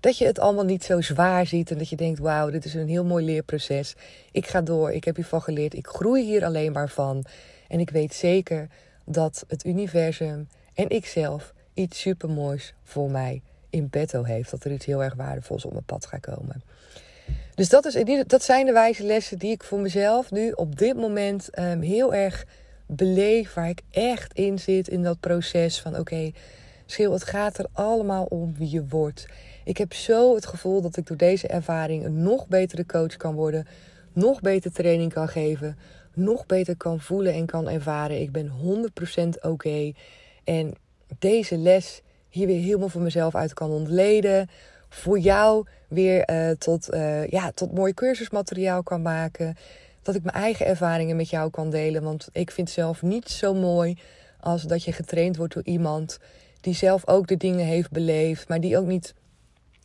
Dat 0.00 0.18
je 0.18 0.26
het 0.26 0.38
allemaal 0.38 0.64
niet 0.64 0.84
zo 0.84 1.00
zwaar 1.00 1.46
ziet 1.46 1.70
en 1.70 1.78
dat 1.78 1.88
je 1.88 1.96
denkt: 1.96 2.18
wauw, 2.18 2.50
dit 2.50 2.64
is 2.64 2.74
een 2.74 2.88
heel 2.88 3.04
mooi 3.04 3.24
leerproces. 3.24 3.94
Ik 4.32 4.46
ga 4.46 4.60
door, 4.60 4.92
ik 4.92 5.04
heb 5.04 5.16
hiervan 5.16 5.42
geleerd, 5.42 5.74
ik 5.74 5.86
groei 5.86 6.24
hier 6.24 6.44
alleen 6.44 6.72
maar 6.72 6.88
van. 6.88 7.24
En 7.68 7.80
ik 7.80 7.90
weet 7.90 8.14
zeker 8.14 8.68
dat 9.04 9.44
het 9.48 9.64
universum 9.64 10.48
en 10.74 10.88
ikzelf 10.88 11.52
iets 11.74 12.00
supermoois 12.00 12.74
voor 12.82 13.10
mij 13.10 13.42
in 13.76 13.90
petto 13.90 14.22
heeft. 14.22 14.50
Dat 14.50 14.64
er 14.64 14.72
iets 14.72 14.86
heel 14.86 15.02
erg 15.02 15.14
waardevols 15.14 15.64
op 15.64 15.72
mijn 15.72 15.84
pad 15.84 16.06
gaat 16.06 16.20
komen. 16.20 16.62
Dus 17.54 17.68
dat, 17.68 17.84
is, 17.84 18.24
dat 18.26 18.42
zijn 18.42 18.66
de 18.66 18.72
wijze 18.72 19.04
lessen 19.04 19.38
die 19.38 19.50
ik 19.50 19.62
voor 19.62 19.80
mezelf 19.80 20.30
nu 20.30 20.50
op 20.50 20.78
dit 20.78 20.96
moment 20.96 21.58
um, 21.58 21.80
heel 21.80 22.14
erg 22.14 22.46
beleef. 22.86 23.54
Waar 23.54 23.68
ik 23.68 23.82
echt 23.90 24.32
in 24.32 24.58
zit 24.58 24.88
in 24.88 25.02
dat 25.02 25.20
proces 25.20 25.80
van 25.80 25.90
oké, 25.90 26.00
okay, 26.00 26.34
Schil, 26.86 27.12
het 27.12 27.24
gaat 27.24 27.58
er 27.58 27.66
allemaal 27.72 28.24
om 28.24 28.54
wie 28.56 28.70
je 28.70 28.86
wordt. 28.88 29.26
Ik 29.64 29.76
heb 29.76 29.92
zo 29.92 30.34
het 30.34 30.46
gevoel 30.46 30.80
dat 30.80 30.96
ik 30.96 31.06
door 31.06 31.16
deze 31.16 31.46
ervaring 31.46 32.04
een 32.04 32.22
nog 32.22 32.48
betere 32.48 32.86
coach 32.86 33.16
kan 33.16 33.34
worden. 33.34 33.66
Nog 34.12 34.40
beter 34.40 34.72
training 34.72 35.12
kan 35.12 35.28
geven. 35.28 35.78
Nog 36.14 36.46
beter 36.46 36.76
kan 36.76 37.00
voelen 37.00 37.32
en 37.32 37.46
kan 37.46 37.68
ervaren. 37.68 38.20
Ik 38.20 38.32
ben 38.32 38.52
100% 39.18 39.28
oké. 39.40 39.92
En 40.44 40.74
deze 41.18 41.56
les 41.56 42.02
hier 42.36 42.46
weer 42.46 42.60
helemaal 42.60 42.88
voor 42.88 43.02
mezelf 43.02 43.34
uit 43.34 43.54
kan 43.54 43.70
ontleden 43.70 44.48
voor 44.88 45.18
jou 45.18 45.66
weer 45.88 46.30
uh, 46.30 46.50
tot, 46.50 46.94
uh, 46.94 47.26
ja, 47.26 47.50
tot 47.50 47.72
mooi 47.72 47.94
cursusmateriaal 47.94 48.82
kan 48.82 49.02
maken. 49.02 49.56
Dat 50.02 50.14
ik 50.14 50.22
mijn 50.22 50.36
eigen 50.36 50.66
ervaringen 50.66 51.16
met 51.16 51.30
jou 51.30 51.50
kan 51.50 51.70
delen. 51.70 52.02
Want 52.02 52.28
ik 52.32 52.50
vind 52.50 52.70
zelf 52.70 53.02
niet 53.02 53.28
zo 53.28 53.54
mooi 53.54 53.98
als 54.40 54.62
dat 54.62 54.84
je 54.84 54.92
getraind 54.92 55.36
wordt 55.36 55.54
door 55.54 55.64
iemand 55.64 56.18
die 56.60 56.74
zelf 56.74 57.06
ook 57.08 57.26
de 57.26 57.36
dingen 57.36 57.66
heeft 57.66 57.90
beleefd, 57.90 58.48
maar 58.48 58.60
die 58.60 58.78
ook 58.78 58.86
niet. 58.86 59.14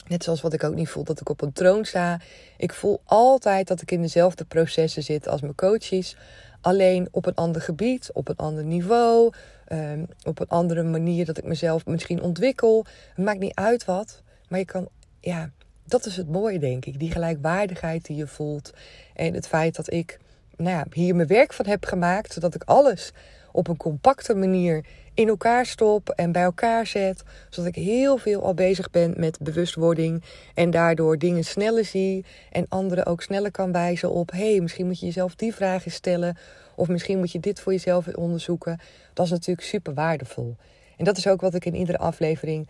Net 0.07 0.23
zoals 0.23 0.41
wat 0.41 0.53
ik 0.53 0.63
ook 0.63 0.75
niet 0.75 0.89
voel 0.89 1.03
dat 1.03 1.21
ik 1.21 1.29
op 1.29 1.41
een 1.41 1.53
troon 1.53 1.85
sta. 1.85 2.19
Ik 2.57 2.73
voel 2.73 3.01
altijd 3.05 3.67
dat 3.67 3.81
ik 3.81 3.91
in 3.91 4.01
dezelfde 4.01 4.45
processen 4.45 5.03
zit 5.03 5.27
als 5.27 5.41
mijn 5.41 5.55
coaches. 5.55 6.15
Alleen 6.61 7.07
op 7.11 7.25
een 7.25 7.35
ander 7.35 7.61
gebied, 7.61 8.09
op 8.13 8.29
een 8.29 8.35
ander 8.35 8.63
niveau, 8.63 9.33
um, 9.71 10.07
op 10.23 10.39
een 10.39 10.47
andere 10.47 10.83
manier 10.83 11.25
dat 11.25 11.37
ik 11.37 11.43
mezelf 11.43 11.85
misschien 11.85 12.21
ontwikkel. 12.21 12.85
Het 13.15 13.25
maakt 13.25 13.39
niet 13.39 13.55
uit 13.55 13.85
wat. 13.85 14.21
Maar 14.47 14.59
je 14.59 14.65
kan, 14.65 14.89
ja, 15.19 15.49
dat 15.85 16.05
is 16.05 16.17
het 16.17 16.29
mooie, 16.29 16.59
denk 16.59 16.85
ik. 16.85 16.99
Die 16.99 17.11
gelijkwaardigheid 17.11 18.05
die 18.05 18.17
je 18.17 18.27
voelt. 18.27 18.73
En 19.13 19.33
het 19.33 19.47
feit 19.47 19.75
dat 19.75 19.93
ik 19.93 20.19
nou 20.55 20.69
ja, 20.69 20.85
hier 20.91 21.15
mijn 21.15 21.27
werk 21.27 21.53
van 21.53 21.65
heb 21.65 21.85
gemaakt, 21.85 22.33
zodat 22.33 22.55
ik 22.55 22.63
alles 22.63 23.11
op 23.51 23.67
een 23.67 23.77
compacte 23.77 24.35
manier 24.35 24.85
in 25.13 25.27
elkaar 25.27 25.65
stop 25.65 26.09
en 26.09 26.31
bij 26.31 26.43
elkaar 26.43 26.87
zet. 26.87 27.23
Zodat 27.49 27.75
ik 27.75 27.83
heel 27.83 28.17
veel 28.17 28.43
al 28.43 28.53
bezig 28.53 28.89
ben 28.89 29.13
met 29.17 29.39
bewustwording. 29.39 30.23
En 30.53 30.69
daardoor 30.69 31.17
dingen 31.17 31.43
sneller 31.43 31.85
zie. 31.85 32.25
En 32.51 32.65
anderen 32.69 33.05
ook 33.05 33.21
sneller 33.21 33.51
kan 33.51 33.71
wijzen 33.71 34.11
op: 34.11 34.31
hey, 34.31 34.59
misschien 34.59 34.85
moet 34.85 34.99
je 34.99 35.05
jezelf 35.05 35.35
die 35.35 35.53
vragen 35.53 35.91
stellen. 35.91 36.37
Of 36.75 36.87
misschien 36.87 37.17
moet 37.17 37.31
je 37.31 37.39
dit 37.39 37.59
voor 37.59 37.71
jezelf 37.71 38.07
onderzoeken. 38.07 38.79
Dat 39.13 39.25
is 39.25 39.31
natuurlijk 39.31 39.67
super 39.67 39.93
waardevol. 39.93 40.55
En 40.97 41.05
dat 41.05 41.17
is 41.17 41.27
ook 41.27 41.41
wat 41.41 41.53
ik 41.53 41.65
in 41.65 41.75
iedere 41.75 41.97
aflevering 41.97 42.67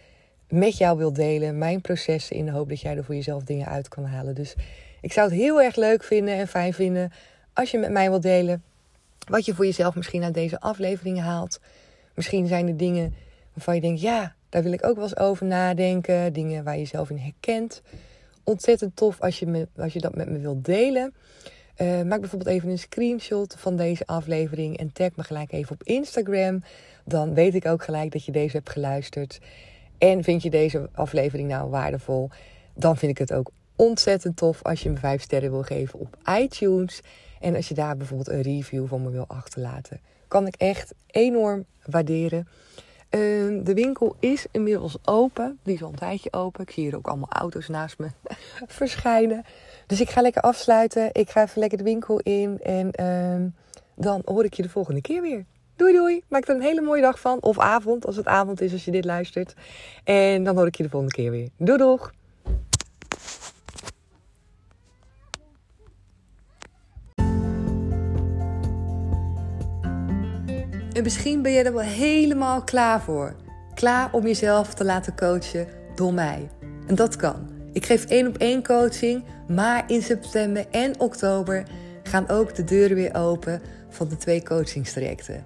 met 0.50 0.78
jou 0.78 0.98
wil 0.98 1.14
delen. 1.14 1.58
Mijn 1.58 1.82
processen 1.82 2.36
in 2.36 2.46
de 2.46 2.52
hoop 2.52 2.70
dat 2.70 2.82
jij 2.82 2.98
er 2.98 3.04
voor 3.04 3.16
jezelf 3.16 3.44
dingen 3.44 3.68
uit 3.68 3.88
kan 3.88 4.06
halen. 4.06 4.36
Dus 4.36 4.56
ik 5.02 5.14
zou 5.14 5.30
het 5.30 5.40
heel 5.40 5.62
erg 5.62 5.76
leuk 5.76 6.04
vinden 6.04 6.34
en 6.34 6.48
fijn 6.48 6.74
vinden 6.74 7.12
als 7.54 7.72
je 7.72 7.78
met 7.78 7.92
mij 7.92 8.10
wilt 8.10 8.22
delen 8.22 8.64
wat 9.30 9.46
je 9.46 9.56
voor 9.56 9.66
jezelf 9.66 9.96
misschien 9.96 10.24
uit 10.24 10.34
deze 10.34 10.60
aflevering 10.60 11.20
haalt. 11.20 11.60
Misschien 12.16 12.48
zijn 12.48 12.68
er 12.68 12.78
dingen 12.78 13.14
waarvan 13.54 13.76
je 13.76 13.82
denkt, 13.82 14.02
ja, 14.02 14.36
daar 14.50 14.64
wil 14.64 14.72
ik 14.72 14.86
ook 14.86 14.96
wel 14.96 15.04
eens 15.04 15.18
over 15.18 15.46
nadenken. 15.46 16.34
Dingen 16.34 16.64
waar 16.64 16.74
je 16.74 16.80
jezelf 16.80 17.10
in 17.10 17.18
herkent. 17.18 17.82
Ontzettend 18.44 18.96
tof 18.96 19.22
als 19.22 19.40
je, 19.40 19.48
me, 19.48 19.68
als 19.78 19.94
je 19.94 20.00
dat 20.00 20.16
met 20.16 20.30
me 20.30 20.40
wilt 20.40 20.66
delen. 20.66 21.14
Uh, 21.78 22.02
maak 22.02 22.20
bijvoorbeeld 22.20 22.50
even 22.50 22.70
een 22.70 22.80
screenshot 22.80 23.56
van 23.58 23.76
deze 23.76 24.06
aflevering 24.06 24.78
en 24.78 24.94
tag 24.94 25.16
me 25.16 25.24
gelijk 25.24 25.52
even 25.52 25.72
op 25.72 25.84
Instagram. 25.84 26.64
Dan 27.06 27.34
weet 27.34 27.56
ik 27.56 27.66
ook 27.66 27.84
gelijk 27.84 28.12
dat 28.12 28.26
je 28.26 28.32
deze 28.32 28.56
hebt 28.56 28.70
geluisterd. 28.70 29.40
En 29.98 30.24
vind 30.24 30.44
je 30.44 30.50
deze 30.50 30.90
aflevering 30.94 31.50
nou 31.50 31.70
waardevol? 31.70 32.30
Dan 32.74 32.98
vind 32.98 33.12
ik 33.12 33.18
het 33.18 33.34
ook 33.34 33.52
ontzettend 33.76 34.38
tof 34.38 34.64
als 34.64 34.84
je 34.84 34.90
me 34.90 34.98
5 34.98 35.22
sterren 35.22 35.52
wil 35.52 35.64
geven 35.64 36.00
op 36.00 36.18
iTunes. 36.40 37.02
En 37.42 37.56
als 37.56 37.68
je 37.68 37.74
daar 37.74 37.98
bijvoorbeeld 37.98 38.30
een 38.30 38.42
review 38.42 38.88
van 38.88 39.04
me 39.04 39.10
wil 39.10 39.26
achterlaten. 39.28 40.00
Kan 40.28 40.48
ik 40.48 40.56
echt 40.56 40.94
enorm 41.08 41.66
waarderen. 41.86 42.48
Uh, 43.10 43.20
de 43.66 43.74
winkel 43.74 44.16
is 44.20 44.46
inmiddels 44.52 44.98
open. 45.06 45.60
Die 45.64 45.74
is 45.74 45.84
al 45.84 45.90
een 45.90 45.96
tijdje 45.96 46.34
open. 46.34 46.62
Ik 46.62 46.72
zie 46.72 46.84
hier 46.84 46.96
ook 46.96 47.08
allemaal 47.08 47.30
auto's 47.30 47.68
naast 47.68 47.98
me 47.98 48.08
verschijnen. 48.68 49.44
Dus 49.88 50.02
ik 50.02 50.10
ga 50.10 50.22
lekker 50.22 50.42
afsluiten. 50.42 51.10
Ik 51.12 51.30
ga 51.30 51.44
even 51.44 51.60
lekker 51.60 51.78
de 51.78 51.84
winkel 51.84 52.20
in. 52.20 52.60
En 52.62 52.92
uh, 53.00 53.50
dan 53.96 54.22
hoor 54.26 54.46
ik 54.46 54.54
je 54.54 54.62
de 54.62 54.70
volgende 54.70 55.02
keer 55.02 55.22
weer. 55.22 55.46
Doei 55.76 55.94
doei. 55.94 56.24
Maak 56.28 56.48
er 56.48 56.56
een 56.56 56.62
hele 56.62 56.82
mooie 56.82 57.02
dag 57.02 57.20
van. 57.20 57.42
Of 57.42 57.60
avond, 57.60 58.06
als 58.06 58.16
het 58.16 58.26
avond 58.26 58.62
is 58.62 58.72
als 58.72 58.86
je 58.86 58.92
dit 58.92 59.06
luistert. 59.06 59.54
En 60.04 60.44
dan 60.44 60.56
hoor 60.58 60.68
ik 60.68 60.76
je 60.76 60.84
de 60.84 60.90
volgende 60.90 61.16
keer 61.16 61.32
weer. 61.32 61.50
Doei 61.58 61.78
doeg. 61.78 62.12
En 70.94 71.04
misschien 71.04 71.42
ben 71.42 71.52
je 71.52 71.64
er 71.64 71.74
wel 71.74 71.82
helemaal 71.82 72.64
klaar 72.64 73.02
voor. 73.02 73.36
Klaar 73.74 74.14
om 74.14 74.24
jezelf 74.24 74.74
te 74.74 74.86
laten 74.86 75.16
coachen 75.16 75.68
door 75.96 76.14
mij. 76.14 76.50
En 76.88 76.96
dat 76.96 77.16
kan. 77.16 77.50
Ik 77.74 77.86
geef 77.86 78.06
één 78.06 78.28
op 78.28 78.38
één 78.38 78.64
coaching, 78.64 79.24
maar 79.48 79.84
in 79.88 80.02
september 80.02 80.66
en 80.72 81.00
oktober 81.00 81.64
gaan 82.04 82.30
ook 82.30 82.56
de 82.56 82.64
deuren 82.64 82.96
weer 82.96 83.16
open 83.16 83.62
van 83.90 84.08
de 84.08 84.18
twee 84.18 84.44
coachingstrajecten. 84.44 85.46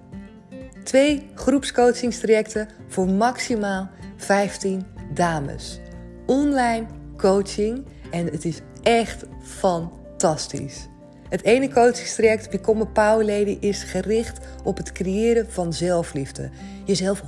Twee 0.84 1.30
groepscoachingstrajecten 1.34 2.68
voor 2.88 3.08
maximaal 3.08 3.88
15 4.16 4.86
dames. 5.14 5.80
Online 6.26 6.86
coaching 7.16 7.86
en 8.10 8.26
het 8.26 8.44
is 8.44 8.60
echt 8.82 9.24
fantastisch. 9.42 10.88
Het 11.28 11.42
ene 11.42 11.68
coachingstraject, 11.72 12.50
Become 12.50 12.82
a 12.82 12.86
Power 12.86 13.24
Lady, 13.24 13.56
is 13.60 13.82
gericht 13.82 14.38
op 14.64 14.76
het 14.76 14.92
creëren 14.92 15.46
van 15.50 15.72
zelfliefde. 15.72 16.50
Jezelf 16.84 17.22
100% 17.22 17.24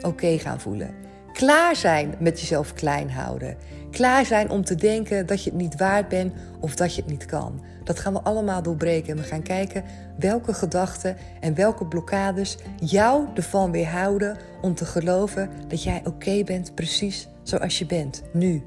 oké 0.00 0.38
gaan 0.38 0.60
voelen. 0.60 0.94
Klaar 1.32 1.76
zijn 1.76 2.14
met 2.18 2.40
jezelf 2.40 2.72
klein 2.72 3.10
houden. 3.10 3.56
Klaar 3.90 4.24
zijn 4.24 4.50
om 4.50 4.64
te 4.64 4.74
denken 4.74 5.26
dat 5.26 5.44
je 5.44 5.50
het 5.50 5.58
niet 5.58 5.76
waard 5.76 6.08
bent 6.08 6.34
of 6.60 6.74
dat 6.74 6.94
je 6.94 7.02
het 7.02 7.10
niet 7.10 7.24
kan. 7.24 7.62
Dat 7.84 7.98
gaan 7.98 8.12
we 8.12 8.22
allemaal 8.22 8.62
doorbreken. 8.62 9.10
En 9.10 9.22
we 9.22 9.28
gaan 9.28 9.42
kijken 9.42 9.84
welke 10.18 10.54
gedachten 10.54 11.16
en 11.40 11.54
welke 11.54 11.86
blokkades 11.86 12.56
jou 12.80 13.26
ervan 13.34 13.70
weerhouden 13.70 14.36
om 14.60 14.74
te 14.74 14.84
geloven 14.84 15.50
dat 15.68 15.82
jij 15.82 16.02
oké 16.04 16.44
bent 16.44 16.74
precies 16.74 17.28
zoals 17.42 17.78
je 17.78 17.86
bent, 17.86 18.22
nu. 18.32 18.62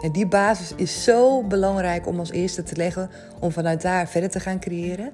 En 0.00 0.12
die 0.12 0.26
basis 0.26 0.72
is 0.76 1.04
zo 1.04 1.42
belangrijk 1.42 2.06
om 2.06 2.18
als 2.18 2.30
eerste 2.30 2.62
te 2.62 2.76
leggen 2.76 3.10
om 3.40 3.52
vanuit 3.52 3.82
daar 3.82 4.08
verder 4.08 4.30
te 4.30 4.40
gaan 4.40 4.60
creëren. 4.60 5.12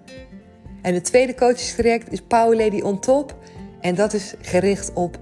En 0.83 0.94
het 0.94 1.05
tweede 1.05 1.35
coachingstraject 1.35 2.12
is 2.12 2.20
Power 2.20 2.57
Lady 2.57 2.81
on 2.81 3.01
Top. 3.01 3.37
En 3.81 3.94
dat 3.94 4.12
is 4.12 4.35
gericht 4.40 4.92
op 4.92 5.18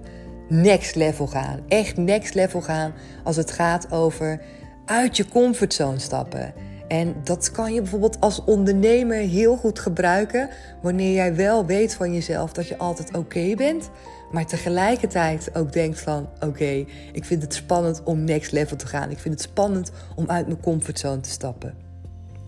next 0.48 0.94
level 0.94 1.26
gaan. 1.26 1.60
Echt 1.68 1.96
next 1.96 2.34
level 2.34 2.60
gaan 2.60 2.92
als 3.24 3.36
het 3.36 3.50
gaat 3.50 3.92
over 3.92 4.40
uit 4.84 5.16
je 5.16 5.28
comfortzone 5.28 5.98
stappen. 5.98 6.54
En 6.88 7.14
dat 7.24 7.50
kan 7.50 7.74
je 7.74 7.80
bijvoorbeeld 7.80 8.20
als 8.20 8.44
ondernemer 8.44 9.16
heel 9.16 9.56
goed 9.56 9.78
gebruiken 9.78 10.48
wanneer 10.82 11.14
jij 11.14 11.36
wel 11.36 11.66
weet 11.66 11.94
van 11.94 12.12
jezelf 12.12 12.52
dat 12.52 12.68
je 12.68 12.78
altijd 12.78 13.16
oké 13.16 13.54
bent, 13.54 13.90
maar 14.32 14.46
tegelijkertijd 14.46 15.54
ook 15.54 15.72
denkt 15.72 16.00
van 16.00 16.28
oké, 16.40 16.84
ik 17.12 17.24
vind 17.24 17.42
het 17.42 17.54
spannend 17.54 18.02
om 18.02 18.24
next 18.24 18.52
level 18.52 18.76
te 18.76 18.86
gaan. 18.86 19.10
Ik 19.10 19.18
vind 19.18 19.34
het 19.34 19.42
spannend 19.42 19.90
om 20.14 20.30
uit 20.30 20.46
mijn 20.46 20.60
comfortzone 20.60 21.20
te 21.20 21.30
stappen. 21.30 21.74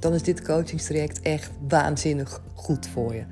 dan 0.00 0.14
is 0.14 0.22
dit 0.22 0.42
coachingstraject 0.42 1.20
echt 1.20 1.50
waanzinnig 1.68 2.42
goed 2.54 2.86
voor 2.86 3.14
je. 3.14 3.24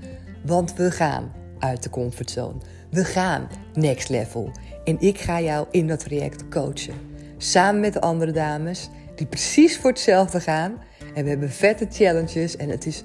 Want 0.44 0.74
we 0.74 0.90
gaan 0.90 1.32
uit 1.58 1.82
de 1.82 1.90
comfortzone. 1.90 2.58
We 2.90 3.04
gaan 3.04 3.48
next 3.74 4.08
level. 4.08 4.52
En 4.84 5.00
ik 5.00 5.20
ga 5.20 5.40
jou 5.40 5.66
in 5.70 5.86
dat 5.86 6.00
traject 6.00 6.48
coachen. 6.48 6.94
Samen 7.36 7.80
met 7.80 7.92
de 7.92 8.00
andere 8.00 8.32
dames 8.32 8.88
die 9.14 9.26
precies 9.26 9.78
voor 9.78 9.90
hetzelfde 9.90 10.40
gaan. 10.40 10.72
En 11.14 11.24
we 11.24 11.30
hebben 11.30 11.50
vette 11.50 11.86
challenges 11.90 12.56
en 12.56 12.68
het 12.68 12.86
is 12.86 13.02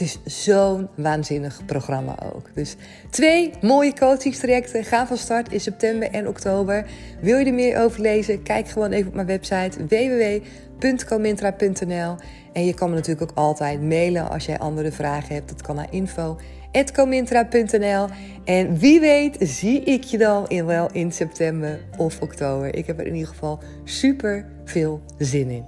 het 0.00 0.18
is 0.24 0.44
zo'n 0.44 0.88
waanzinnig 0.94 1.60
programma 1.66 2.16
ook. 2.34 2.50
Dus 2.54 2.76
twee 3.10 3.50
mooie 3.60 3.94
coachingstrajecten 3.94 4.84
gaan 4.84 5.06
van 5.06 5.16
start 5.16 5.52
in 5.52 5.60
september 5.60 6.10
en 6.10 6.28
oktober. 6.28 6.86
Wil 7.20 7.38
je 7.38 7.44
er 7.44 7.54
meer 7.54 7.82
over 7.82 8.00
lezen? 8.00 8.42
Kijk 8.42 8.68
gewoon 8.68 8.90
even 8.90 9.08
op 9.08 9.14
mijn 9.14 9.26
website 9.26 9.86
www.comintra.nl. 9.86 12.16
En 12.52 12.64
je 12.64 12.74
kan 12.74 12.88
me 12.88 12.94
natuurlijk 12.94 13.30
ook 13.30 13.36
altijd 13.36 13.82
mailen 13.82 14.30
als 14.30 14.46
jij 14.46 14.58
andere 14.58 14.92
vragen 14.92 15.34
hebt. 15.34 15.48
Dat 15.48 15.62
kan 15.62 15.76
naar 15.76 15.88
info.comintra.nl. 15.90 18.06
En 18.44 18.78
wie 18.78 19.00
weet 19.00 19.36
zie 19.40 19.82
ik 19.82 20.04
je 20.04 20.18
dan 20.18 20.48
in, 20.48 20.66
wel 20.66 20.88
in 20.92 21.12
september 21.12 21.80
of 21.96 22.20
oktober. 22.20 22.74
Ik 22.74 22.86
heb 22.86 22.98
er 22.98 23.06
in 23.06 23.14
ieder 23.14 23.28
geval 23.28 23.58
super 23.84 24.46
veel 24.64 25.02
zin 25.18 25.50
in. 25.50 25.64